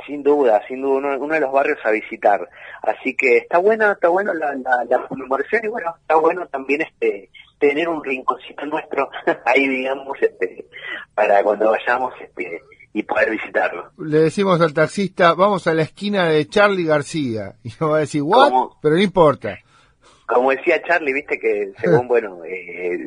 [0.07, 2.49] Sin duda, sin duda, uno, uno de los barrios a visitar.
[2.83, 6.83] Así que está bueno, está bueno la, la, la conmemoración y bueno, está bueno también
[6.83, 9.11] este tener un rinconcito nuestro
[9.45, 10.67] ahí, digamos, este,
[11.15, 12.63] para cuando vayamos este,
[12.93, 13.91] y poder visitarlo.
[13.99, 17.57] Le decimos al taxista, vamos a la esquina de Charlie García.
[17.63, 18.71] Y nos va a decir, ¿what?
[18.81, 19.59] Pero no importa.
[20.29, 22.99] Como decía Charlie, viste que según, bueno, eh,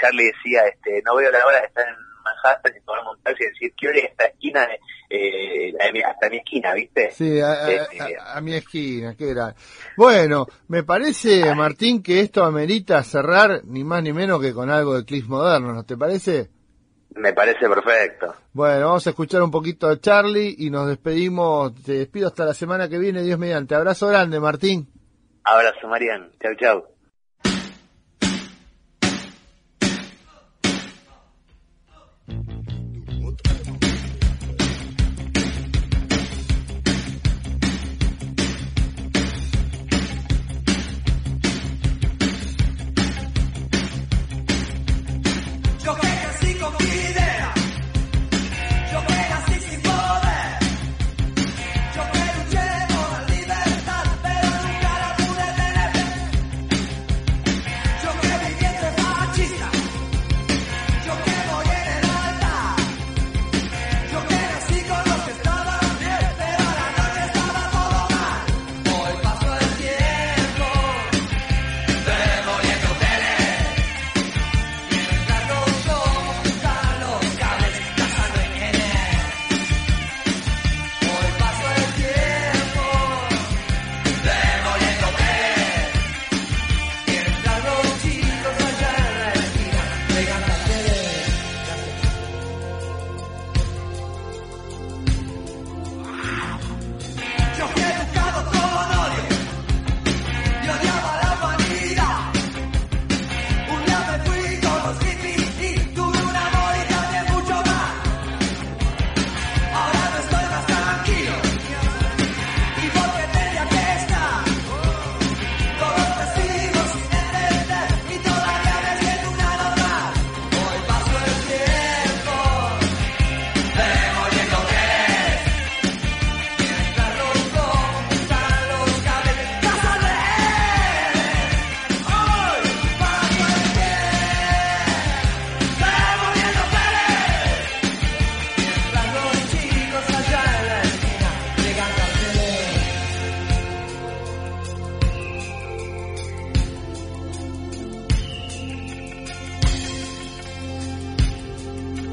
[0.00, 1.94] Charlie decía, este, no veo la hora de estar en
[2.24, 4.78] Manhattan y poder montarse y decir, quiero ir a esta esquina, de,
[5.10, 5.74] eh,
[6.06, 7.10] hasta mi esquina, viste.
[7.10, 9.54] Sí, a, a- Este, a- a mi esquina, qué gran.
[9.96, 14.94] Bueno, me parece, Martín, que esto amerita cerrar ni más ni menos que con algo
[14.96, 16.48] de Cliff Moderno, ¿no te parece?
[17.14, 18.34] me parece perfecto.
[18.54, 21.74] Bueno, vamos a escuchar un poquito de Charlie y nos despedimos.
[21.84, 23.74] Te despido hasta la semana que viene, Dios mediante.
[23.74, 24.88] Abrazo grande, Martín.
[25.44, 26.30] Abrazo, Marian.
[26.40, 26.91] Chau, chau.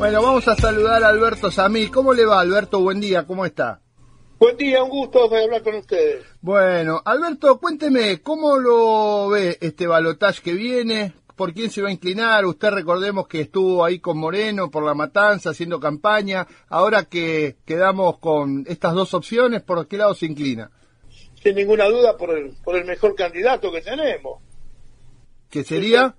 [0.09, 1.91] Bueno, vamos a saludar a Alberto Samil.
[1.91, 2.79] ¿Cómo le va, Alberto?
[2.79, 3.79] Buen día, ¿cómo está?
[4.39, 6.25] Buen día, un gusto de hablar con ustedes.
[6.41, 11.13] Bueno, Alberto, cuénteme, ¿cómo lo ve este balotaje que viene?
[11.35, 12.43] ¿Por quién se va a inclinar?
[12.47, 16.47] Usted recordemos que estuvo ahí con Moreno por la matanza, haciendo campaña.
[16.69, 20.71] Ahora que quedamos con estas dos opciones, ¿por qué lado se inclina?
[21.43, 24.41] Sin ninguna duda por el, por el mejor candidato que tenemos,
[25.51, 26.15] ¿Qué sería?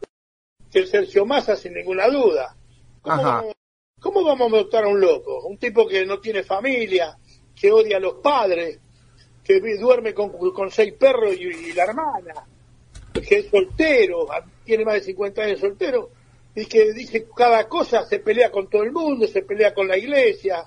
[0.72, 2.54] es Sergio Massa, sin ninguna duda.
[3.02, 3.42] Ajá.
[4.00, 5.46] ¿Cómo vamos a votar a un loco?
[5.46, 7.16] Un tipo que no tiene familia,
[7.54, 8.78] que odia a los padres,
[9.44, 12.34] que duerme con, con seis perros y, la hermana,
[13.26, 14.26] que es soltero,
[14.64, 16.10] tiene más de 50 años soltero,
[16.54, 19.96] y que dice cada cosa, se pelea con todo el mundo, se pelea con la
[19.98, 20.64] iglesia,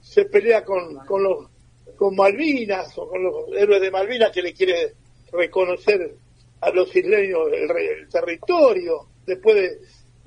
[0.00, 1.48] se pelea con, con los
[1.96, 4.92] con Malvinas o con los héroes de Malvinas que le quiere
[5.32, 6.14] reconocer
[6.60, 9.80] a los isleños el, el territorio después de,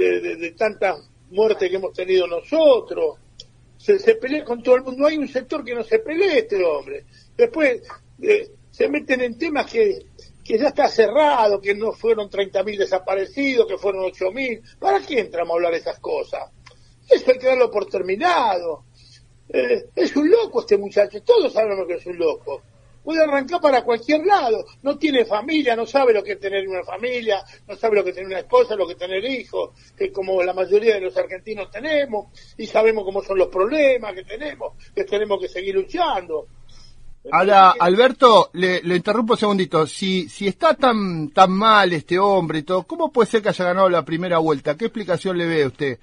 [0.04, 0.96] de, de- de tanta
[1.32, 3.18] muerte que hemos tenido nosotros.
[3.78, 5.02] Se, se pelea con todo el mundo.
[5.02, 7.06] No hay un sector que no se pelee este hombre.
[7.36, 7.82] Después
[8.22, 10.06] eh, se meten en temas que,
[10.44, 14.78] que ya está cerrado, que no fueron 30.000 desaparecidos, que fueron 8.000.
[14.80, 16.50] ¿Para qué entramos a hablar esas cosas?
[17.10, 18.84] Eso hay que darlo por terminado.
[19.48, 22.62] Eh, es un loco este muchacho, todos sabemos que es un loco.
[23.10, 26.84] Puede arrancar para cualquier lado, no tiene familia, no sabe lo que es tener una
[26.84, 30.12] familia, no sabe lo que es tener una esposa, lo que es tener hijos, que
[30.12, 34.74] como la mayoría de los argentinos tenemos, y sabemos cómo son los problemas que tenemos,
[34.94, 36.46] que tenemos que seguir luchando.
[37.32, 39.88] Ahora, Alberto, le, le interrumpo un segundito.
[39.88, 43.66] Si, si está tan, tan mal este hombre y todo, ¿cómo puede ser que haya
[43.66, 44.78] ganado la primera vuelta?
[44.78, 46.00] ¿Qué explicación le ve usted?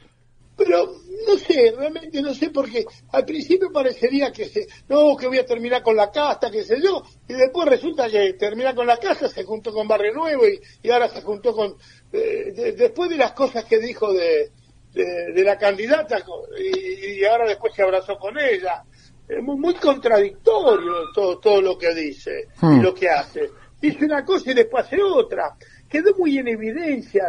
[0.57, 0.93] Pero
[1.27, 5.47] no sé, realmente no sé, porque al principio parecería que se, no, que voy a
[5.47, 9.29] terminar con la casta, qué sé yo, y después resulta que termina con la casta,
[9.29, 11.77] se juntó con Barrio Nuevo y, y ahora se juntó con,
[12.13, 14.51] eh, de- después de las cosas que dijo de,
[14.93, 16.19] de, de la candidata
[16.59, 18.83] y, y ahora después se abrazó con ella,
[19.29, 22.81] es muy, muy contradictorio todo, todo lo que dice y Hmm.
[22.83, 23.51] lo que hace.
[23.81, 25.55] Dice una cosa y después hace otra.
[25.89, 27.25] Quedó muy en evidencia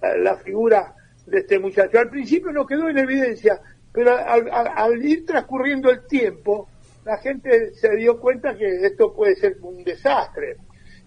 [0.00, 0.94] la, la figura
[1.32, 1.98] de este muchacho.
[1.98, 3.58] Al principio no quedó en evidencia,
[3.92, 6.68] pero al, al- al ir transcurriendo el tiempo,
[7.04, 10.56] la gente se dio cuenta que esto puede ser un desastre.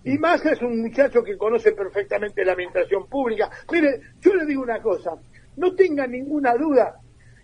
[0.03, 3.49] Y Massa es un muchacho que conoce perfectamente la administración pública.
[3.71, 5.11] Mire, yo le digo una cosa,
[5.57, 6.99] no tenga ninguna duda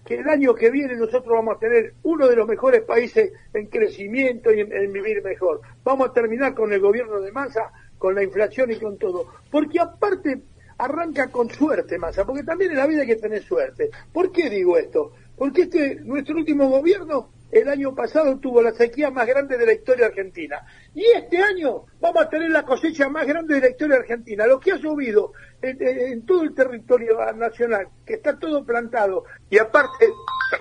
[0.05, 3.67] que el año que viene nosotros vamos a tener uno de los mejores países en
[3.67, 5.61] crecimiento y en, en vivir mejor.
[5.83, 9.27] Vamos a terminar con el gobierno de Massa, con la inflación y con todo.
[9.51, 10.41] Porque aparte
[10.83, 13.89] arranca con suerte Massa, porque también en la vida hay que tener suerte.
[14.11, 15.13] ¿Por qué digo esto?
[15.37, 19.73] Porque este, nuestro último gobierno el año pasado tuvo la sequía más grande de la
[19.73, 20.61] historia argentina.
[20.95, 24.45] Y este año vamos a tener la cosecha más grande de la historia argentina.
[24.47, 29.25] Lo que ha llovido en, en- todo el territorio nacional, que está todo plantado.
[29.49, 30.07] Y aparte,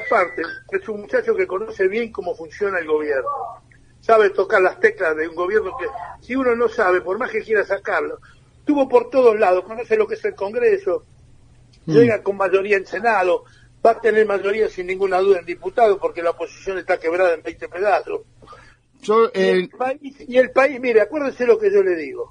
[0.06, 0.42] aparte,
[0.72, 3.28] es un muchacho que conoce bien cómo funciona el gobierno.
[4.00, 5.86] Sabe tocar las teclas de un gobierno que,
[6.26, 8.18] si uno no sabe, por más que quiera sacarlo,
[8.70, 11.04] estuvo por todos lados, conoce lo que es el Congreso,
[11.86, 13.42] llega con mayoría en Senado,
[13.84, 17.42] va a tener mayoría sin ninguna duda en diputados porque la oposición está quebrada en
[17.42, 18.20] 20 pedazos.
[19.02, 22.30] Yo, y, el país, y el país, mire, acuérdense lo que yo le digo.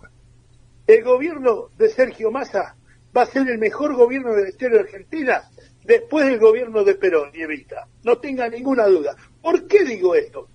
[0.87, 2.77] El gobierno de Sergio Massa
[3.15, 5.43] va a ser el mejor gobierno de la historia de Argentina
[5.83, 7.85] después del gobierno de Perón y Evita.
[8.03, 9.13] No tenga ninguna duda.
[9.41, 10.47] ¿Por qué digo esto?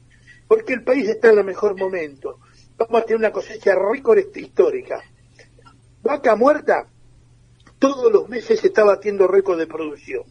[0.48, 2.38] Porque el país está en el mejor momento.
[2.78, 5.02] Vamos a tener una cosecha récord histórica.
[6.04, 6.86] Vaca muerta,
[7.78, 10.22] todos los meses se está batiendo récord de producción.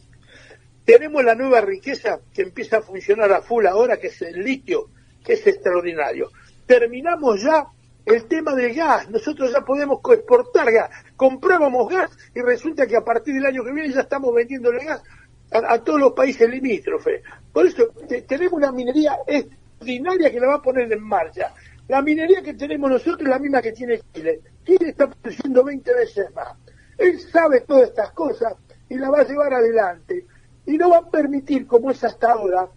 [0.84, 4.88] Tenemos la nueva riqueza que empieza a funcionar a full ahora, que es el litio,
[5.24, 6.30] que es extraordinario.
[6.64, 7.66] Terminamos ya
[8.06, 9.10] el tema del gas.
[9.10, 10.90] Nosotros ya podemos exportar gas.
[11.16, 15.02] Comprábamos gas y resulta que a partir del año que viene ya estamos vendiéndole gas
[15.50, 17.22] a, todos los países limítrofes.
[17.52, 21.52] Por eso te- tenemos una minería extraordinaria que la va a poner en marcha.
[21.88, 24.40] La minería que tenemos nosotros es la misma que tiene Chile.
[24.64, 26.56] Chile está produciendo 20 veces más.
[26.98, 28.54] Él sabe todas estas cosas
[28.88, 30.26] y la va a llevar adelante.
[30.66, 32.68] Y no va a permitir, como es hasta ahora,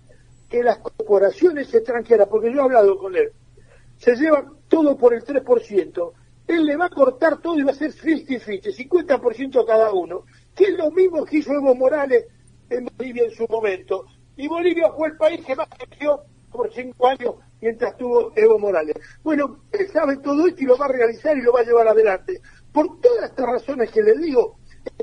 [0.49, 3.31] que las corporaciones extranjeras, porque yo he hablado con él,
[3.97, 6.13] se llevan todo por el 3%,
[6.47, 10.23] él le va a cortar todo y va a ser 50-50, 50% cada uno,
[10.55, 12.25] que es lo mismo que hizo Evo Morales
[12.69, 14.05] en Bolivia en su momento.
[14.37, 16.21] Y Bolivia fue el país que más creció
[16.51, 18.95] por cinco años mientras tuvo Evo Morales.
[19.23, 21.87] Bueno, él sabe todo esto y lo va a realizar y lo va a llevar
[21.87, 22.41] adelante.
[22.71, 24.57] Por todas estas razones que le digo,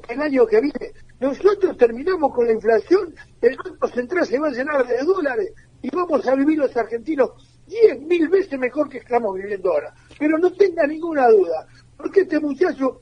[0.09, 4.51] el año que viene nosotros terminamos con la inflación, el Banco Central se va a
[4.51, 7.31] llenar de dólares y vamos a vivir los argentinos
[7.67, 9.95] diez mil veces mejor que estamos viviendo ahora.
[10.19, 13.01] Pero no tenga ninguna duda, porque este muchacho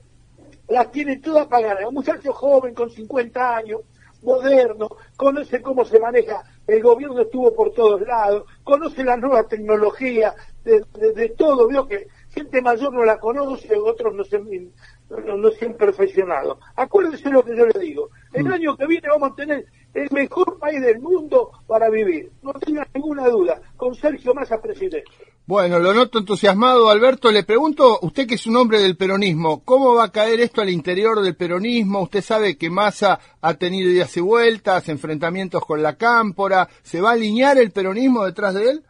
[0.68, 1.84] las tiene todas pagadas.
[1.88, 3.80] Un muchacho joven con 50 años,
[4.22, 10.34] moderno, conoce cómo se maneja, el gobierno estuvo por todos lados, conoce la nueva tecnología,
[10.64, 15.36] de, de- de todo, veo que gente mayor no la conoce, otros no se, no,
[15.36, 16.58] no se han perfeccionado.
[16.76, 20.58] Acuérdense lo que yo le digo, el año que viene vamos a tener el mejor
[20.58, 25.04] país del mundo para vivir, no tenga ninguna duda, con Sergio Massa presidente.
[25.44, 27.32] Bueno, lo noto entusiasmado, Alberto.
[27.32, 30.70] Le pregunto, usted que es un hombre del peronismo, ¿cómo va a caer esto al
[30.70, 32.02] interior del peronismo?
[32.02, 36.68] Usted sabe que Massa ha tenido idas y vueltas, enfrentamientos con la cámpora.
[36.82, 38.84] ¿Se va a alinear el peronismo detrás de él?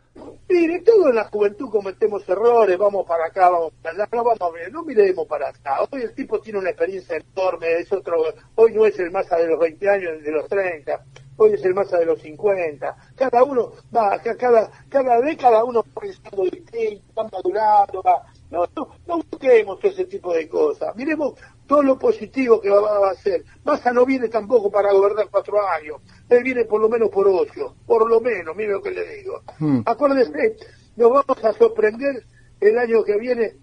[0.48, 4.40] Mire, todos en la juventud cometemos errores, vamos para acá, vamos para allá, no vamos
[4.42, 5.78] a ver, no miremos para acá.
[5.90, 8.22] Hoy el tipo tiene una experiencia enorme, es otro,
[8.56, 11.02] hoy no es el Massa de los 20 años, de los 30,
[11.38, 12.94] hoy es el Massa de los 50.
[13.16, 18.22] Cada uno va, ca- cada, cada década uno va pensando distinto, va madurando, va.
[18.50, 20.94] No, no, no busquemos ese tipo de cosas.
[20.94, 21.32] Miremos
[21.66, 23.44] todo lo positivo que va, a hacer.
[23.64, 25.96] Massa no viene tampoco para gobernar cuatro años.
[26.28, 27.76] Él viene por lo menos por ocho.
[27.86, 29.42] Por lo menos, mire lo que le digo.
[29.84, 30.56] Acuérdese,
[30.96, 32.24] nos vamos a sorprender
[32.60, 33.56] el año que viene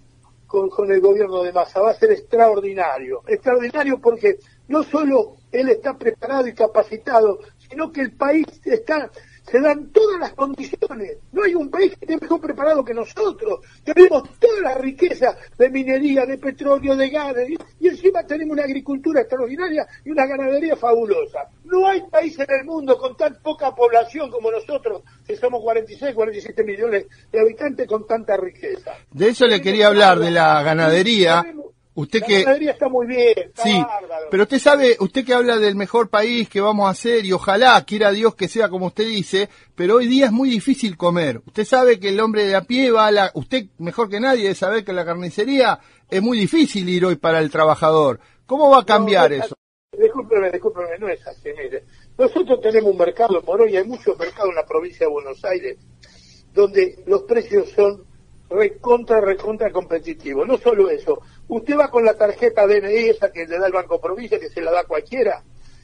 [0.47, 1.81] con, con el gobierno de Massa.
[1.81, 3.21] Va a ser extraordinario.
[3.27, 9.11] Extraordinario porque no solo él está preparado y capacitado, sino que el país está,
[9.51, 11.17] se dan todas las condiciones.
[11.31, 13.59] No hay un país que esté mejor preparado que nosotros.
[13.83, 18.63] Tenemos toda la riqueza de minería, de petróleo, de gas, de- y encima tenemos una
[18.63, 21.49] agricultura extraordinaria y una ganadería fabulosa.
[21.65, 26.13] No hay país en el mundo con tan poca población como nosotros, que somos 46,
[26.13, 28.93] 47 millones de habitantes con tanta riqueza.
[29.11, 31.45] De eso le quería hablar, de la ganadería.
[32.01, 34.27] Usted la que ganadería está muy bien, está Sí, bárbaro.
[34.31, 37.83] pero usted sabe, usted que habla del mejor país que vamos a hacer y ojalá
[37.85, 41.41] quiera Dios que sea como usted dice, pero hoy día es muy difícil comer.
[41.45, 44.43] Usted sabe que el hombre de a pie va a la, usted mejor que nadie
[44.43, 45.79] debe saber que la carnicería
[46.09, 48.19] es muy difícil ir hoy para el trabajador.
[48.45, 49.55] ¿Cómo va a cambiar No, no es eso?
[49.97, 51.83] Discúlpeme, discúlpeme, no es así, mire.
[52.17, 55.43] Nosotros tenemos un mercado en Morón y hay muchos mercados en la provincia de Buenos
[55.45, 55.77] Aires
[56.53, 58.03] donde los precios son
[58.49, 60.47] recontra, recontra competitivos.
[60.47, 63.99] No solo eso, usted va con la tarjeta DNI esa que le da el Banco
[63.99, 65.43] Provincia, que se la da cualquiera,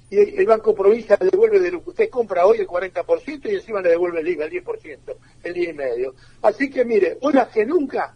[0.09, 3.41] y el, el Banco Provincia le devuelve de lo que usted compra hoy el 40%
[3.51, 4.99] y encima le devuelve el IVA, el 10%,
[5.43, 6.15] el 10 y medio.
[6.41, 8.15] Así que mire, más que nunca,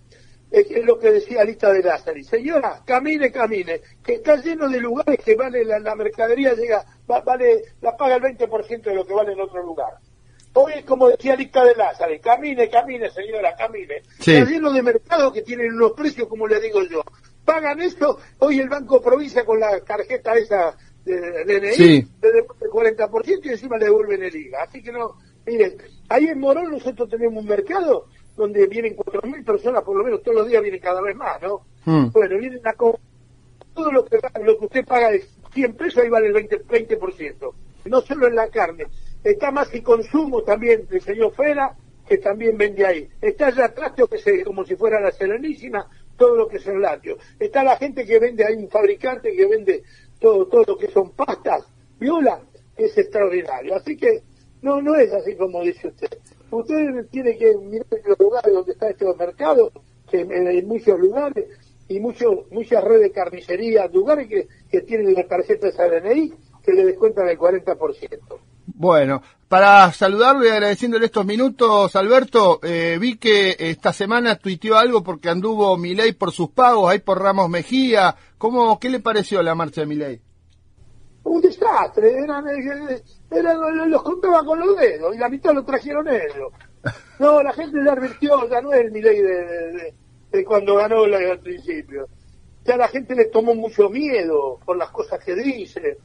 [0.52, 4.80] es, es lo que decía Lista de Lázari, señora, camine, camine, que está lleno de
[4.80, 9.06] lugares que vale la, la mercadería llega, va- vale, la paga el 20% de lo
[9.06, 9.94] que vale en otro lugar.
[10.54, 14.02] Hoy es como decía Lista de Lázaro, camine, camine, señora, camine.
[14.20, 14.34] Sí.
[14.36, 17.04] Está lleno de mercados que tienen unos precios como le digo yo.
[17.50, 22.08] Pagan eso, hoy el Banco Provincia con la tarjeta esa de, DNI, Sí.
[22.22, 24.62] le devuelve el 40% y encima le devuelven el IVA.
[24.62, 25.16] Así que no,
[25.48, 25.76] miren,
[26.10, 28.06] ahí en Morón nosotros tenemos un mercado
[28.38, 31.66] donde vienen 4.000 personas, por lo menos todos los días vienen cada vez más, ¿no?
[31.86, 32.12] Mm.
[32.12, 36.28] Bueno, vienen a todo lo que, lo que usted paga es 100 pesos, ahí vale
[36.28, 37.54] el 20%, 20%.
[37.86, 38.86] No solo en la carne.
[39.24, 41.76] Está más y consumo también del señor Fera,
[42.08, 43.10] que también vende ahí.
[43.22, 45.88] Está ya Trastio, que se, como si fuera la Serenísima,
[46.20, 46.84] todo lo que es el.
[47.40, 49.84] Está la gente que vende, hay un fabricante que vende
[50.20, 51.66] todo, todo lo que son pastas,
[52.00, 52.42] viola,
[52.78, 53.76] que es extraordinario.
[53.76, 54.22] Así que
[54.62, 56.20] no, no es así como dice usted.
[56.52, 59.72] Usted tiene que mirar los lugares donde está este mercado,
[60.10, 61.46] que en, en muchos lugares,
[61.88, 66.74] y mucho, muchas redes de carnicería, lugares que, que tienen la tarjeta de DNI que
[66.74, 68.40] le descuentan el 40%.
[68.76, 75.04] Bueno, para saludarlo y agradeciéndole estos minutos, Alberto, eh, vi que esta semana tuiteó algo
[75.04, 78.16] porque anduvo Milei por sus pagos, ahí por Ramos Mejía.
[78.38, 80.22] ¿Cómo, qué le pareció la marcha de Milei?
[81.24, 83.02] Un desastre, eran, eh,
[83.32, 86.52] eran- los contaban con los dedos y la mitad lo trajeron ellos.
[87.20, 89.94] No, la gente ya advirtió, ya no es el Milei de, de- de-
[90.32, 92.08] de cuando ganó la- al principio.
[92.64, 95.98] Ya la gente le tomó mucho miedo por las cosas que dice.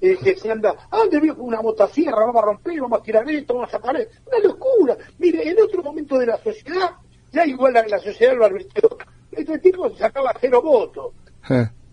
[0.00, 2.26] Eh, que se anda, ah, ¿dónde vio una motosierra?
[2.26, 4.14] Vamos a romper, vamos a tirar esto, vamos a sacar esto.
[4.26, 4.96] Una locura.
[5.18, 6.90] Mire, en otro momento de la sociedad,
[7.32, 8.96] ya igual la, la sociedad lo advirtió.
[9.30, 11.12] Este tipo sacaba cero votos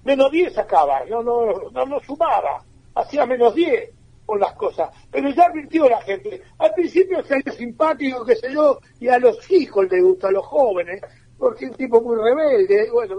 [0.04, 2.64] menos 10 sacaba, no, no, no, no sumaba,
[2.96, 3.90] hacía menos 10
[4.26, 8.80] con las cosas, pero ya advirtió la gente, al principio se simpático, qué sé yo,
[9.00, 11.02] y a los hijos les gusta, a los jóvenes,
[11.38, 13.16] porque es un tipo muy rebelde, y bueno,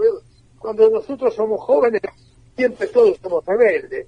[0.59, 2.01] cuando nosotros somos jóvenes,
[2.57, 4.07] siempre todos somos rebeldes,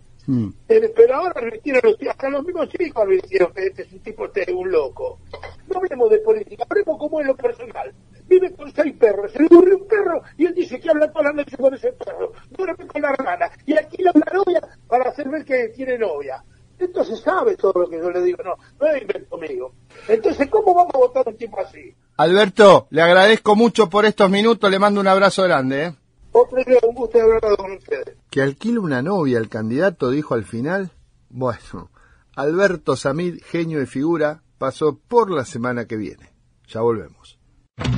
[0.68, 4.26] Eh, pero ahora advirtieron los hasta los mismos chicos advirtieron que este es un tipo,
[4.26, 5.20] este es un loco.
[5.68, 7.94] No hablemos de política, hablemos como es lo personal.
[8.26, 11.26] Vive con seis perros, se le ocurre un perro y él dice que habla toda
[11.26, 12.32] la noche con ese perro.
[12.50, 16.42] Duerme con la rana y alquila una novia para hacer ver que tiene novia.
[16.78, 19.72] Esto se sabe todo lo que yo le digo, no, no es invento conmigo.
[20.08, 21.94] Entonces, ¿cómo vamos a votar un tipo así?
[22.18, 25.84] Alberto, le agradezco mucho por estos minutos, le mando un abrazo grande.
[25.84, 25.94] ¿eh?
[26.38, 28.14] Otro día, un gusto de hablar con ustedes.
[28.28, 30.90] Que alquile una novia el candidato, dijo al final.
[31.30, 31.90] Bueno,
[32.34, 36.34] Alberto Samid, genio de figura, pasó por la semana que viene.
[36.68, 37.38] Ya volvemos.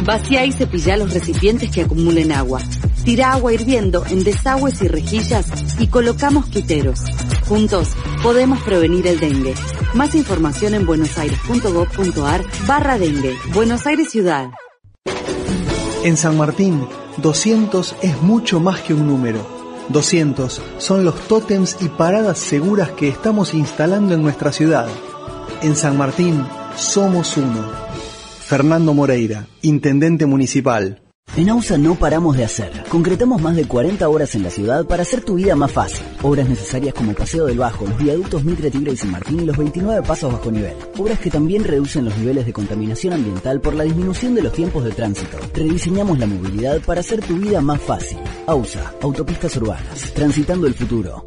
[0.04, 2.60] Vacía y cepilla los recipientes que acumulen agua.
[3.04, 7.00] Tira agua hirviendo en desagües y rejillas y colocamos quiteros.
[7.48, 7.88] Juntos
[8.22, 9.54] podemos prevenir el dengue.
[9.94, 13.36] Más información en buenosaires.gov.ar barra dengue.
[13.52, 14.50] Buenos Aires Ciudad.
[16.04, 16.86] En San Martín,
[17.16, 19.44] 200 es mucho más que un número.
[19.88, 24.86] 200 son los tótems y paradas seguras que estamos instalando en nuestra ciudad.
[25.60, 26.46] En San Martín,
[26.76, 27.68] somos uno.
[28.40, 31.02] Fernando Moreira, Intendente Municipal.
[31.36, 32.72] En AUSA no paramos de hacer.
[32.88, 36.04] Concretamos más de 40 horas en la ciudad para hacer tu vida más fácil.
[36.22, 39.44] Obras necesarias como el Paseo del Bajo, los viaductos Mitre, Tigre y San Martín y
[39.44, 40.74] los 29 pasos bajo nivel.
[40.96, 44.84] Obras que también reducen los niveles de contaminación ambiental por la disminución de los tiempos
[44.84, 45.38] de tránsito.
[45.54, 48.18] Rediseñamos la movilidad para hacer tu vida más fácil.
[48.46, 51.24] AUSA, Autopistas Urbanas, transitando el futuro.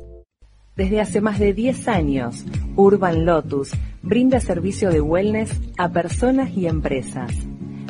[0.76, 2.43] Desde hace más de 10 años,
[2.76, 3.72] Urban Lotus
[4.02, 7.32] brinda servicio de wellness a personas y empresas,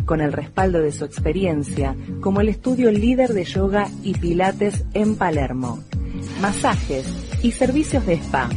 [0.05, 5.15] con el respaldo de su experiencia como el estudio líder de yoga y pilates en
[5.15, 5.79] Palermo,
[6.41, 7.07] masajes
[7.41, 8.49] y servicios de spa,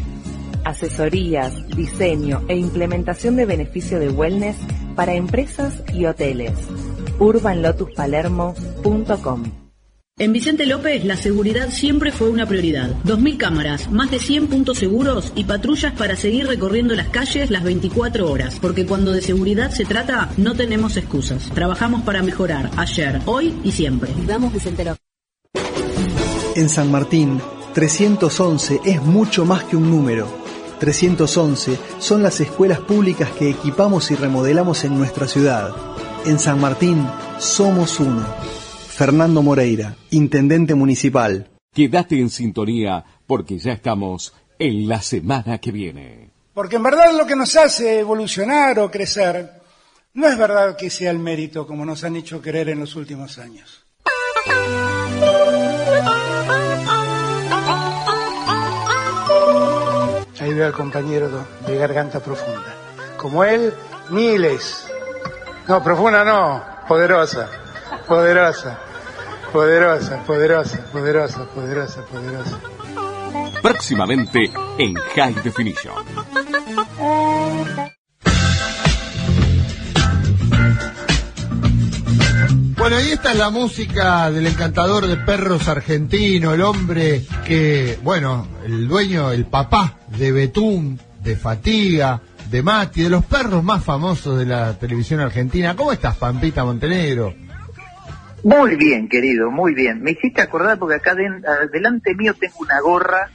[0.65, 4.57] asesorías, diseño e implementación de beneficio de wellness
[4.95, 6.53] para empresas y hoteles.
[7.19, 9.64] urbanlotuspalermo.com
[10.17, 12.91] En Vicente López, la seguridad siempre fue una prioridad.
[13.03, 17.65] 2.000 cámaras, más de 100 puntos seguros y patrullas para seguir recorriendo las calles las
[17.65, 18.61] 24 horas.
[18.61, 21.51] Porque cuando de seguridad se trata, no tenemos excusas.
[21.53, 24.13] Trabajamos para mejorar ayer, hoy y siempre.
[24.25, 25.01] Vamos Vicente López.
[26.55, 27.41] En San Martín,
[27.75, 30.33] 311 es mucho más que un número.
[30.79, 35.75] 311 son las escuelas públicas que equipamos y remodelamos en nuestra ciudad.
[36.25, 37.05] En San Martín,
[37.41, 38.25] somos uno.
[38.95, 41.51] Fernando Moreira, Intendente Municipal.
[41.75, 46.31] Quédate en sintonía porque ya estamos en la semana que viene.
[46.55, 49.51] Porque en verdad lo que nos hace evolucionar o crecer
[50.13, 53.37] no es verdad que sea el mérito como nos han hecho creer en los últimos
[53.39, 53.85] años.
[60.39, 62.77] Ahí veo al compañero de garganta profunda.
[63.17, 63.75] Como él,
[64.11, 64.87] miles.
[65.67, 67.64] No, profunda no, poderosa,
[68.07, 68.79] poderosa,
[69.53, 72.61] poderosa, poderosa, poderosa, poderosa, poderosa.
[73.63, 75.95] Próximamente en High Definition.
[82.77, 88.87] Bueno, ahí está la música del encantador de perros argentino, el hombre que, bueno, el
[88.87, 94.45] dueño, el papá de Betún, de Fatiga, de Mati, de los perros más famosos de
[94.45, 95.75] la televisión argentina.
[95.75, 97.44] ¿Cómo estás, Pampita Montenegro?
[98.45, 100.03] Muy bien, querido, muy bien.
[100.03, 101.43] Me hiciste acordar porque acá den-
[101.73, 103.31] delante mío tengo una gorra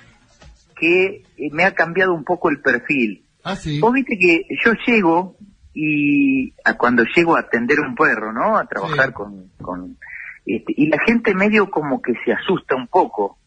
[0.79, 3.25] que eh, me ha cambiado un poco el perfil.
[3.43, 3.79] Ah, sí.
[3.79, 5.35] Vos viste que yo llego
[5.73, 8.57] y a cuando llego a atender un perro, ¿no?
[8.57, 9.97] A trabajar con, con
[10.45, 13.37] este, y la gente medio como que se asusta un poco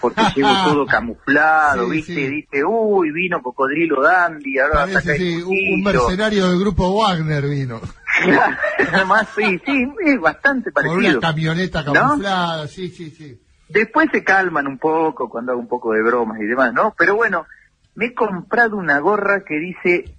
[0.00, 2.14] porque llego todo camuflado, Sí, ¿viste?
[2.14, 2.26] sí.
[2.28, 5.82] Dice, uy, vino cocodrilo dandy, ahora Parece, el sí, un, un cuchillo".
[5.84, 7.80] mercenario del grupo Wagner vino.
[8.92, 11.18] Además, sí, sí, es bastante Con parecido.
[11.18, 11.92] una camioneta ¿No?
[11.92, 13.40] camuflada, sí, sí, sí.
[13.68, 16.94] Después se calman un poco cuando hago un poco de bromas y demás, ¿no?
[16.96, 17.46] Pero bueno,
[17.94, 20.14] me he comprado una gorra que dice...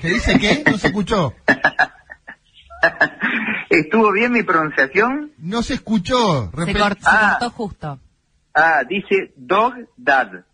[0.00, 0.64] ¿Qué dice qué?
[0.70, 1.34] No se escuchó.
[3.70, 5.32] ¿Estuvo bien mi pronunciación?
[5.38, 6.50] No se escuchó.
[6.50, 7.36] Se, cort- se Ah.
[7.40, 8.00] cortó justo.
[8.54, 10.44] Ah, dice Dog Dad.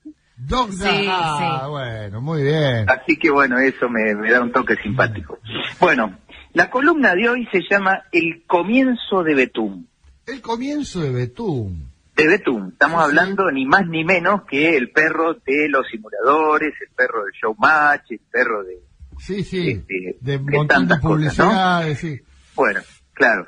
[0.47, 1.07] Dog Sí.
[1.09, 1.71] Ah, sí.
[1.71, 2.89] bueno, muy bien.
[2.89, 5.39] Así que bueno, eso me, me da un toque simpático.
[5.79, 6.19] Bueno,
[6.53, 9.89] la columna de hoy se llama El comienzo de Betún.
[10.27, 11.91] El comienzo de Betún.
[12.17, 12.69] De Betún.
[12.73, 17.33] Estamos hablando ni más ni menos que el perro de los simuladores, el perro del
[17.33, 18.79] showmatch, el perro de...
[19.19, 19.71] Sí, sí.
[19.71, 21.45] Este, de de tantas cosas, ¿no?
[21.45, 22.21] publicidades, sí.
[22.55, 22.81] Bueno,
[23.13, 23.47] claro.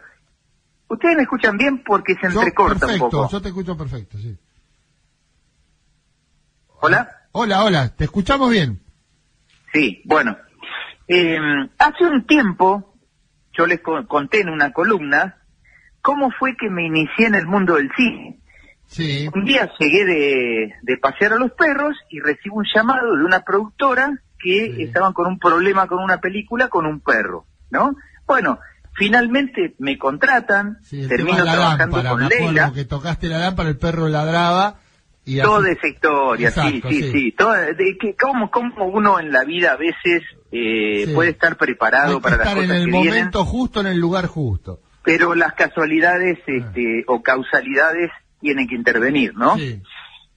[0.88, 3.28] Ustedes me escuchan bien porque se Yo, entrecorta un perfecto, poco.
[3.30, 4.36] yo te escucho perfecto, sí.
[6.84, 7.08] ¿Hola?
[7.30, 8.82] Hola, hola, te escuchamos bien.
[9.72, 10.36] Sí, bueno.
[11.06, 11.38] Eh,
[11.78, 12.96] hace un tiempo
[13.56, 15.36] yo les co- conté en una columna
[16.00, 18.40] cómo fue que me inicié en el mundo del cine.
[18.86, 19.28] Sí.
[19.32, 23.40] Un día llegué de, de pasear a los perros y recibo un llamado de una
[23.40, 27.94] productora que estaban con un problema con una película con un perro, ¿no?
[28.26, 28.58] Bueno,
[28.94, 32.72] finalmente me contratan, Sí, termino trabajando lámpara, con Leila.
[32.74, 34.80] que tocaste la lámpara, el perro ladraba
[35.24, 37.32] y así- Toda esa historia, Exacto, sí, sí, sí.
[37.32, 41.14] Toda- de que cómo, cómo uno en la vida a veces eh, Sí.
[41.14, 43.98] puede estar preparado para las estar en cosas el que vienen, momento justo, en el
[43.98, 44.80] lugar justo.
[45.04, 46.52] pero las casualidades Ah.
[46.52, 48.10] este, o causalidades
[48.40, 49.56] tienen que intervenir, ¿no?
[49.56, 49.80] Sí.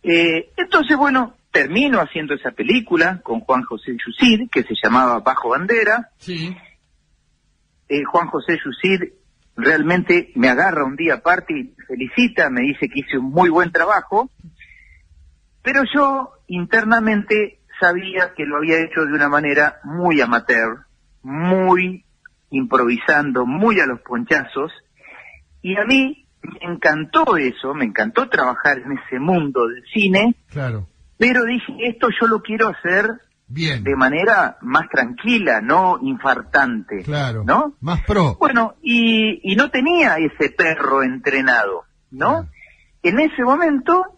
[0.04, 5.50] Eh, entonces, bueno, termino haciendo esa película con Juan José Yusid, que se llamaba Bajo
[5.50, 6.10] Bandera.
[6.18, 6.56] Sí.
[7.90, 9.12] Eh, Juan José Yusid
[9.56, 13.72] realmente me agarra un día aparte y felicita, me dice que hice un muy buen
[13.72, 14.30] trabajo,
[15.66, 20.86] pero yo internamente sabía que lo había hecho de una manera muy amateur,
[21.24, 22.06] muy
[22.52, 24.72] improvisando, muy a los ponchazos,
[25.62, 30.88] y a mí me encantó eso, me encantó trabajar en ese mundo del cine, Claro.
[31.18, 33.10] pero dije, esto yo lo quiero hacer
[33.48, 33.84] Bien.
[33.84, 37.44] de manera más tranquila, no infartante, Claro.
[37.44, 37.74] ¿no?
[37.82, 38.36] Más pro.
[38.40, 42.48] Bueno, y, y no tenía ese perro entrenado, ¿no?
[43.04, 44.15] En ese momento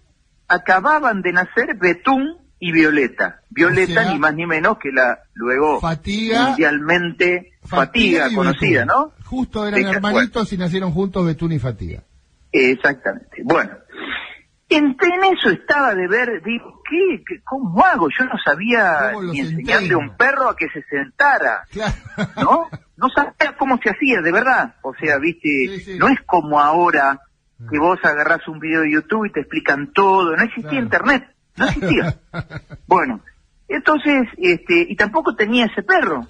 [0.48, 3.42] acababan de nacer Betún y Violeta.
[3.50, 8.82] Violeta O sea, ni más ni menos que la luego Fatiga- mundialmente Fatiga, y conocida,
[8.82, 8.88] Betún.
[8.88, 9.12] ¿no?
[9.26, 12.02] Justo eran hermanitos y nacieron juntos Betún y Fatiga.
[12.52, 13.42] Exactamente.
[13.44, 13.72] Bueno,
[14.70, 18.08] en, en eso estaba de ver, digo, ¿qué, qué- ¿cómo hago?
[18.10, 21.64] Yo no sabía ¿Cómo los ni enseñarle a un perro a que se sentara,
[22.38, 22.68] ¿no?
[22.96, 24.76] No sabía cómo se hacía, de verdad.
[24.82, 27.20] O sea, viste, no es como ahora
[27.70, 31.66] que vos agarrás un video de YouTube y te explican todo, no existía internet, no
[31.66, 32.16] existía.
[32.88, 33.22] Bueno,
[33.68, 36.26] entonces, este, y tampoco tenía ese perro.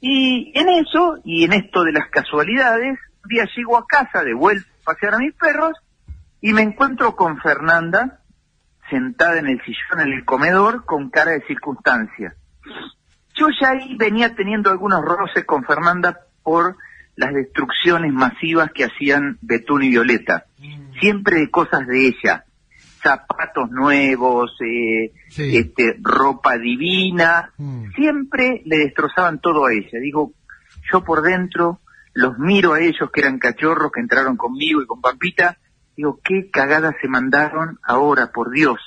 [0.00, 4.34] Y en eso, y en esto de las casualidades, un día llego a casa de
[4.34, 5.72] vuelta a pasear a mis perros
[6.40, 8.20] y me encuentro con Fernanda
[8.90, 12.34] sentada en el sillón en el comedor con cara de circunstancia.
[13.34, 16.76] Yo ya ahí venía teniendo algunos roces con Fernanda por
[17.16, 20.46] las destrucciones masivas que hacían Betún y Violeta.
[21.00, 22.44] siempre de cosas de ella,
[23.02, 27.52] zapatos nuevos, eh, este, ropa divina,
[27.96, 29.98] siempre le destrozaban todo a ella.
[30.00, 30.32] Digo,
[30.92, 31.80] yo por dentro
[32.14, 35.58] los miro a ellos que eran cachorros que entraron conmigo y con Pampita,
[35.96, 38.78] digo, qué cagada se mandaron ahora, por Dios.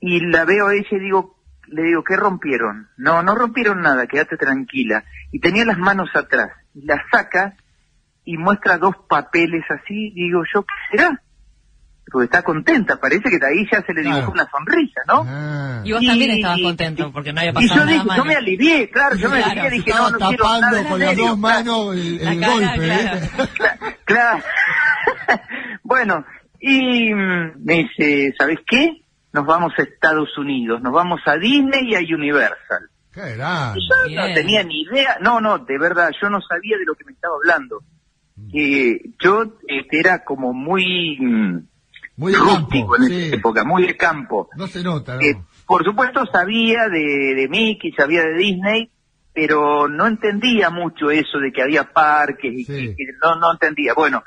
[0.00, 1.38] Y la veo a ella y digo,
[1.68, 2.88] le digo, ¿qué rompieron?
[2.96, 5.04] No, no rompieron nada, quédate tranquila.
[5.32, 7.56] Y tenía las manos atrás, y la saca
[8.24, 11.20] y muestra dos papeles así, digo yo, ¿qué será?
[12.10, 15.24] Porque está contenta, parece que de ahí ya se le dibujó una sonrisa, ¿no?
[15.26, 15.80] Ah.
[15.84, 18.22] Y vos también estabas contento porque no había Y pasado yo, nada dije, malo.
[18.22, 21.38] yo me alivié, claro, yo me alivié, dije, no, no quiero nada con las dos
[21.38, 22.78] manos el, cara, golpe.
[22.86, 23.88] claro.
[23.88, 23.98] ¿eh?
[24.04, 24.42] Claro.
[25.82, 26.24] bueno,
[26.60, 29.02] y mm, me dice, ¿sabes qué?
[29.32, 32.88] Nos vamos a Estados Unidos, nos vamos a Disney y a Universal.
[33.14, 33.80] Qué grande.
[33.80, 37.04] Yo no tenía ni idea, no, no, de verdad, yo no sabía de lo que
[37.04, 37.80] me estaba hablando.
[38.52, 41.58] Eh, yo este, era como muy, mm,
[42.16, 43.22] Muy de rústico campo, en sí.
[43.26, 44.48] esa época, muy de campo.
[44.56, 45.20] No se nota, ¿no?
[45.22, 45.36] Eh,
[45.66, 48.90] por supuesto sabía de, de Mickey, sabía de Disney,
[49.32, 53.94] pero no entendía mucho eso de que había parques y que- que no, no entendía.
[53.94, 54.22] Bueno,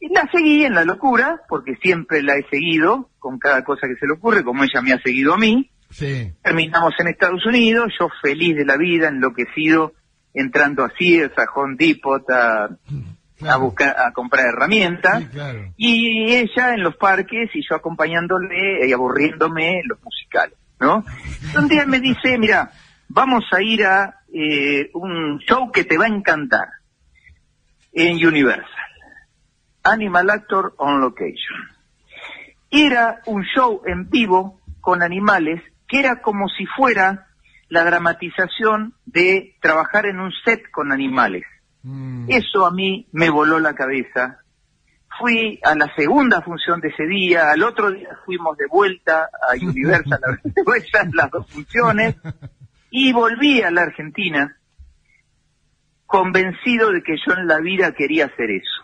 [0.00, 3.96] y la seguí en la locura, porque siempre la he seguido con cada cosa que
[3.96, 5.70] se le ocurre, como ella me ha seguido a mí.
[5.90, 6.32] Sí.
[6.42, 9.94] Terminamos en Estados Unidos, yo feliz de la vida, enloquecido,
[10.34, 12.68] entrando a Sears, a Home Depot, a,
[13.48, 15.24] a buscar, a comprar herramientas.
[15.30, 15.72] Claro.
[15.76, 21.04] Y ella en los parques y yo acompañándole y aburriéndome en los musicales, ¿no?
[21.58, 22.70] Un día me dice, mira,
[23.08, 26.68] vamos a ir a eh, un show que te va a encantar
[27.92, 28.66] en Universal.
[29.82, 31.70] Animal Actor on Location.
[32.70, 37.26] Era un show en vivo con animales que era como si fuera
[37.68, 41.44] la dramatización de trabajar en un set con animales.
[42.26, 44.40] Eso a mí me voló la cabeza.
[45.20, 49.54] Fui a la segunda función de ese día, al otro día fuimos de vuelta a
[49.62, 52.16] Universal a las dos funciones
[52.90, 54.56] y volví a la Argentina
[56.06, 58.82] convencido de que yo en la vida quería hacer eso.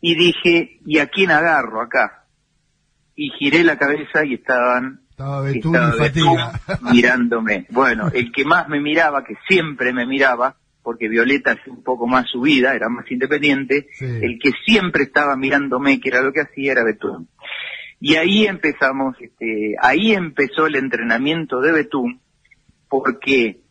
[0.00, 2.26] Y dije, ¿y a quién agarro acá?
[3.14, 6.60] Y giré la cabeza y estaban Estaba Betún estaba y Betún fatiga.
[6.92, 7.66] mirándome.
[7.70, 12.06] Bueno, el que más me miraba, que siempre me miraba, porque Violeta hacía un poco
[12.06, 16.42] más su vida, era más independiente, el que siempre estaba mirándome, que era lo que
[16.42, 17.30] hacía, era Betún.
[17.98, 22.20] Y ahí empezamos, este, ahí empezó el entrenamiento de Betún,
[22.86, 23.62] porque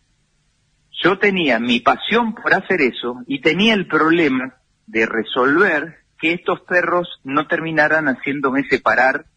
[1.03, 4.55] yo tenía mi pasión por hacer eso y tenía el problema
[4.87, 9.27] de resolver que estos perros no terminaran haciéndome separar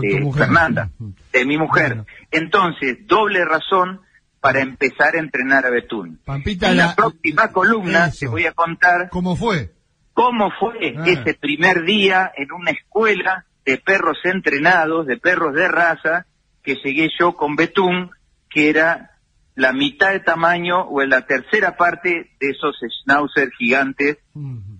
[0.00, 0.44] de mujer.
[0.44, 0.90] Fernanda,
[1.32, 2.04] de mi mujer.
[2.30, 4.00] Entonces, doble razón
[4.40, 6.18] para empezar a entrenar a Betún.
[6.24, 8.18] Pampita, en la, la- próxima columna Eso.
[8.20, 9.72] te voy a contar ¿Cómo fue?
[10.14, 11.04] cómo fue Ah.
[11.06, 16.26] ese primer día en una escuela de perros entrenados, de perros de raza,
[16.62, 18.10] que llegué yo con Betún,
[18.48, 19.10] que era
[19.54, 24.18] la mitad de tamaño o en la tercera parte de esos schnauzer gigantes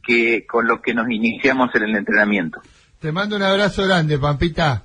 [0.03, 2.61] que con los que nos iniciamos en el entrenamiento.
[3.01, 4.85] Te mando un abrazo grande, Pampita.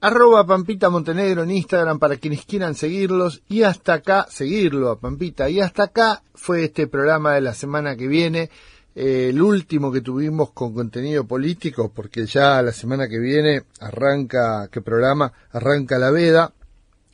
[0.00, 3.42] Arroba Pampita Montenegro en Instagram para quienes quieran seguirlos.
[3.48, 5.48] Y hasta acá, seguirlo a Pampita.
[5.48, 8.50] Y hasta acá fue este programa de la semana que viene.
[8.94, 14.68] eh, el último que tuvimos con contenido político, porque ya la semana que viene arranca,
[14.70, 15.32] ¿qué programa?
[15.52, 16.52] Arranca la veda.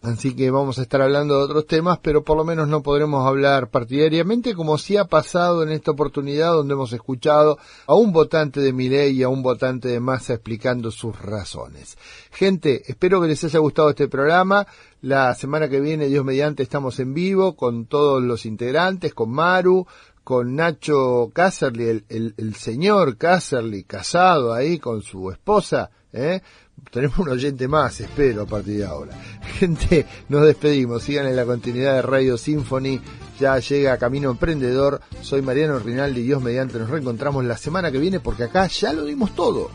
[0.01, 3.27] Así que vamos a estar hablando de otros temas, pero por lo menos no podremos
[3.27, 8.61] hablar partidariamente como sí ha pasado en esta oportunidad donde hemos escuchado a un votante
[8.61, 11.99] de Milei y a un votante de Massa explicando sus razones.
[12.31, 14.69] Gente, espero que les haya gustado este programa.
[15.01, 19.85] La semana que viene, Dios mediante, estamos en vivo con todos los integrantes, con Maru,
[20.23, 26.43] con Nacho Casserly, el, señor Casserly, casado ahí con su esposa, ¿eh?
[26.91, 29.13] Tenemos un oyente más, espero, a partir de ahora.
[29.59, 31.03] Gente, nos despedimos.
[31.03, 33.01] Sigan en la continuidad de Radio Symphony.
[33.39, 35.01] Ya llega Camino Emprendedor.
[35.21, 36.23] Soy Mariano Rinaldi.
[36.23, 39.71] Dios mediante nos reencontramos la semana que viene porque acá ya lo dimos todo.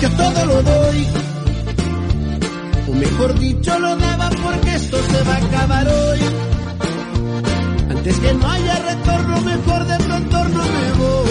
[0.00, 1.06] Yo todo lo doy,
[2.88, 6.18] o mejor dicho lo daba porque esto se va a acabar hoy.
[7.90, 11.21] Antes que no haya retorno, mejor de tu entorno me voy.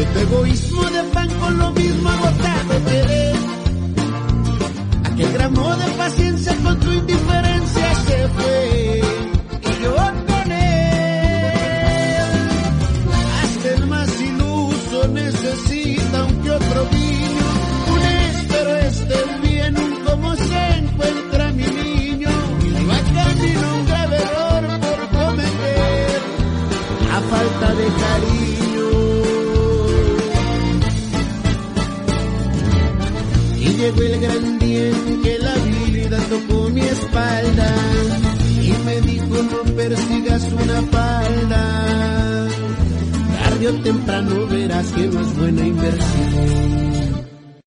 [0.00, 3.38] de tu egoísmo de pan con lo mismo agotado te ves.
[5.04, 9.02] Aquel gramo de paciencia con tu indiferencia se fue.
[9.68, 9.94] Y yo
[10.30, 12.22] con él.
[13.42, 17.46] Hasta el más iluso necesita un que otro vino.
[17.94, 22.30] Un espero este bien, un cómo se encuentra mi niño.
[22.64, 26.20] Y va camino un grave error por cometer.
[27.16, 28.39] A falta de cariño.
[33.80, 37.74] Llegó el gran día en que la vida tocó mi espalda
[38.60, 42.48] y me dijo no persigas una falda.
[43.42, 46.89] Tarde o temprano verás que no es buena inversión.